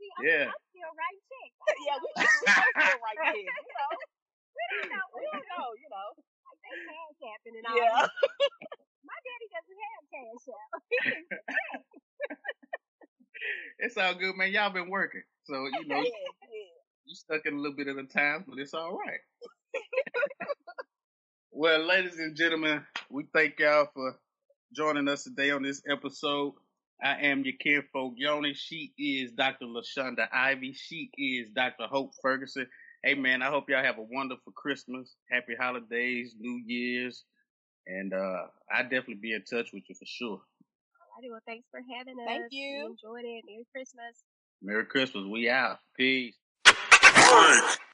They 0.02 0.10
got 0.10 0.18
stuff 0.18 0.18
today. 0.18 0.18
See, 0.18 0.18
I'm, 0.18 0.24
Yeah. 0.26 0.46
I'm 0.50 0.64
still 0.74 0.94
writing 0.98 1.24
checks. 1.30 1.58
yeah, 1.86 1.98
we, 2.02 2.10
we 2.18 2.26
feel 2.74 2.98
right. 3.06 3.22
You 3.38 3.46
know, 3.46 3.92
You 4.82 4.90
know, 4.90 5.06
we 5.14 5.22
don't 5.30 5.48
know. 5.54 5.68
You 5.78 5.90
know. 5.94 6.10
like 6.18 6.60
they 6.66 6.76
cash 6.90 7.18
apping 7.22 7.56
and 7.62 7.66
all 7.70 7.78
Yeah. 7.78 8.02
My 9.06 9.18
daddy 9.26 9.48
doesn't 9.54 9.80
have 9.86 10.04
cash 10.10 10.46
app. 10.50 11.84
It's 13.80 13.98
all 13.98 14.14
good, 14.14 14.36
man. 14.38 14.52
Y'all 14.52 14.70
been 14.70 14.90
working, 14.90 15.24
so 15.46 15.56
you 15.66 15.88
know 15.88 15.98
yeah, 15.98 16.04
yeah. 16.04 16.78
you 17.06 17.16
stuck 17.16 17.46
in 17.46 17.56
a 17.56 17.58
little 17.58 17.76
bit 17.76 17.88
of 17.88 17.96
the 17.96 18.04
time, 18.04 18.46
but 18.48 18.60
it's 18.60 18.74
all 18.76 18.94
right. 18.98 19.20
well, 21.52 21.86
ladies 21.86 22.20
and 22.20 22.36
gentlemen, 22.36 22.86
we 23.10 23.26
thank 23.34 23.60
y'all 23.60 23.88
for 23.94 24.20
joining 24.76 25.08
us 25.08 25.24
today 25.24 25.50
on 25.52 25.64
this 25.64 25.82
episode. 25.90 26.54
I 27.04 27.18
am 27.28 27.44
your 27.44 27.56
kinfolk 27.60 28.14
Yoni. 28.18 28.54
She 28.54 28.94
is 28.98 29.32
Dr. 29.32 29.66
LaShanda 29.66 30.28
Ivy. 30.32 30.74
She 30.74 31.10
is 31.18 31.50
Dr. 31.50 31.88
Hope 31.88 32.12
Ferguson. 32.22 32.68
Hey 33.04 33.16
man, 33.16 33.42
I 33.42 33.48
hope 33.50 33.70
y'all 33.70 33.84
have 33.84 33.98
a 33.98 34.04
wonderful 34.04 34.54
Christmas, 34.54 35.16
happy 35.32 35.56
holidays, 35.60 36.36
New 36.40 36.62
Year's, 36.66 37.24
and 37.88 38.14
uh 38.14 38.44
I 38.72 38.84
definitely 38.84 39.16
be 39.16 39.34
in 39.34 39.44
touch 39.44 39.70
with 39.74 39.84
you 39.90 39.96
for 39.96 40.06
sure. 40.06 40.42
Alrighty, 41.02 41.32
well, 41.32 41.40
thanks 41.48 41.68
for 41.72 41.80
having 41.98 42.14
us. 42.20 42.28
Thank 42.28 42.52
We 42.52 42.58
you. 42.58 42.86
enjoyed 42.86 43.26
it. 43.26 43.44
Merry 43.48 43.66
Christmas. 43.74 44.24
Merry 44.62 44.86
Christmas. 44.86 45.26
We 45.26 45.50
out. 45.50 45.80
Peace. 45.98 46.36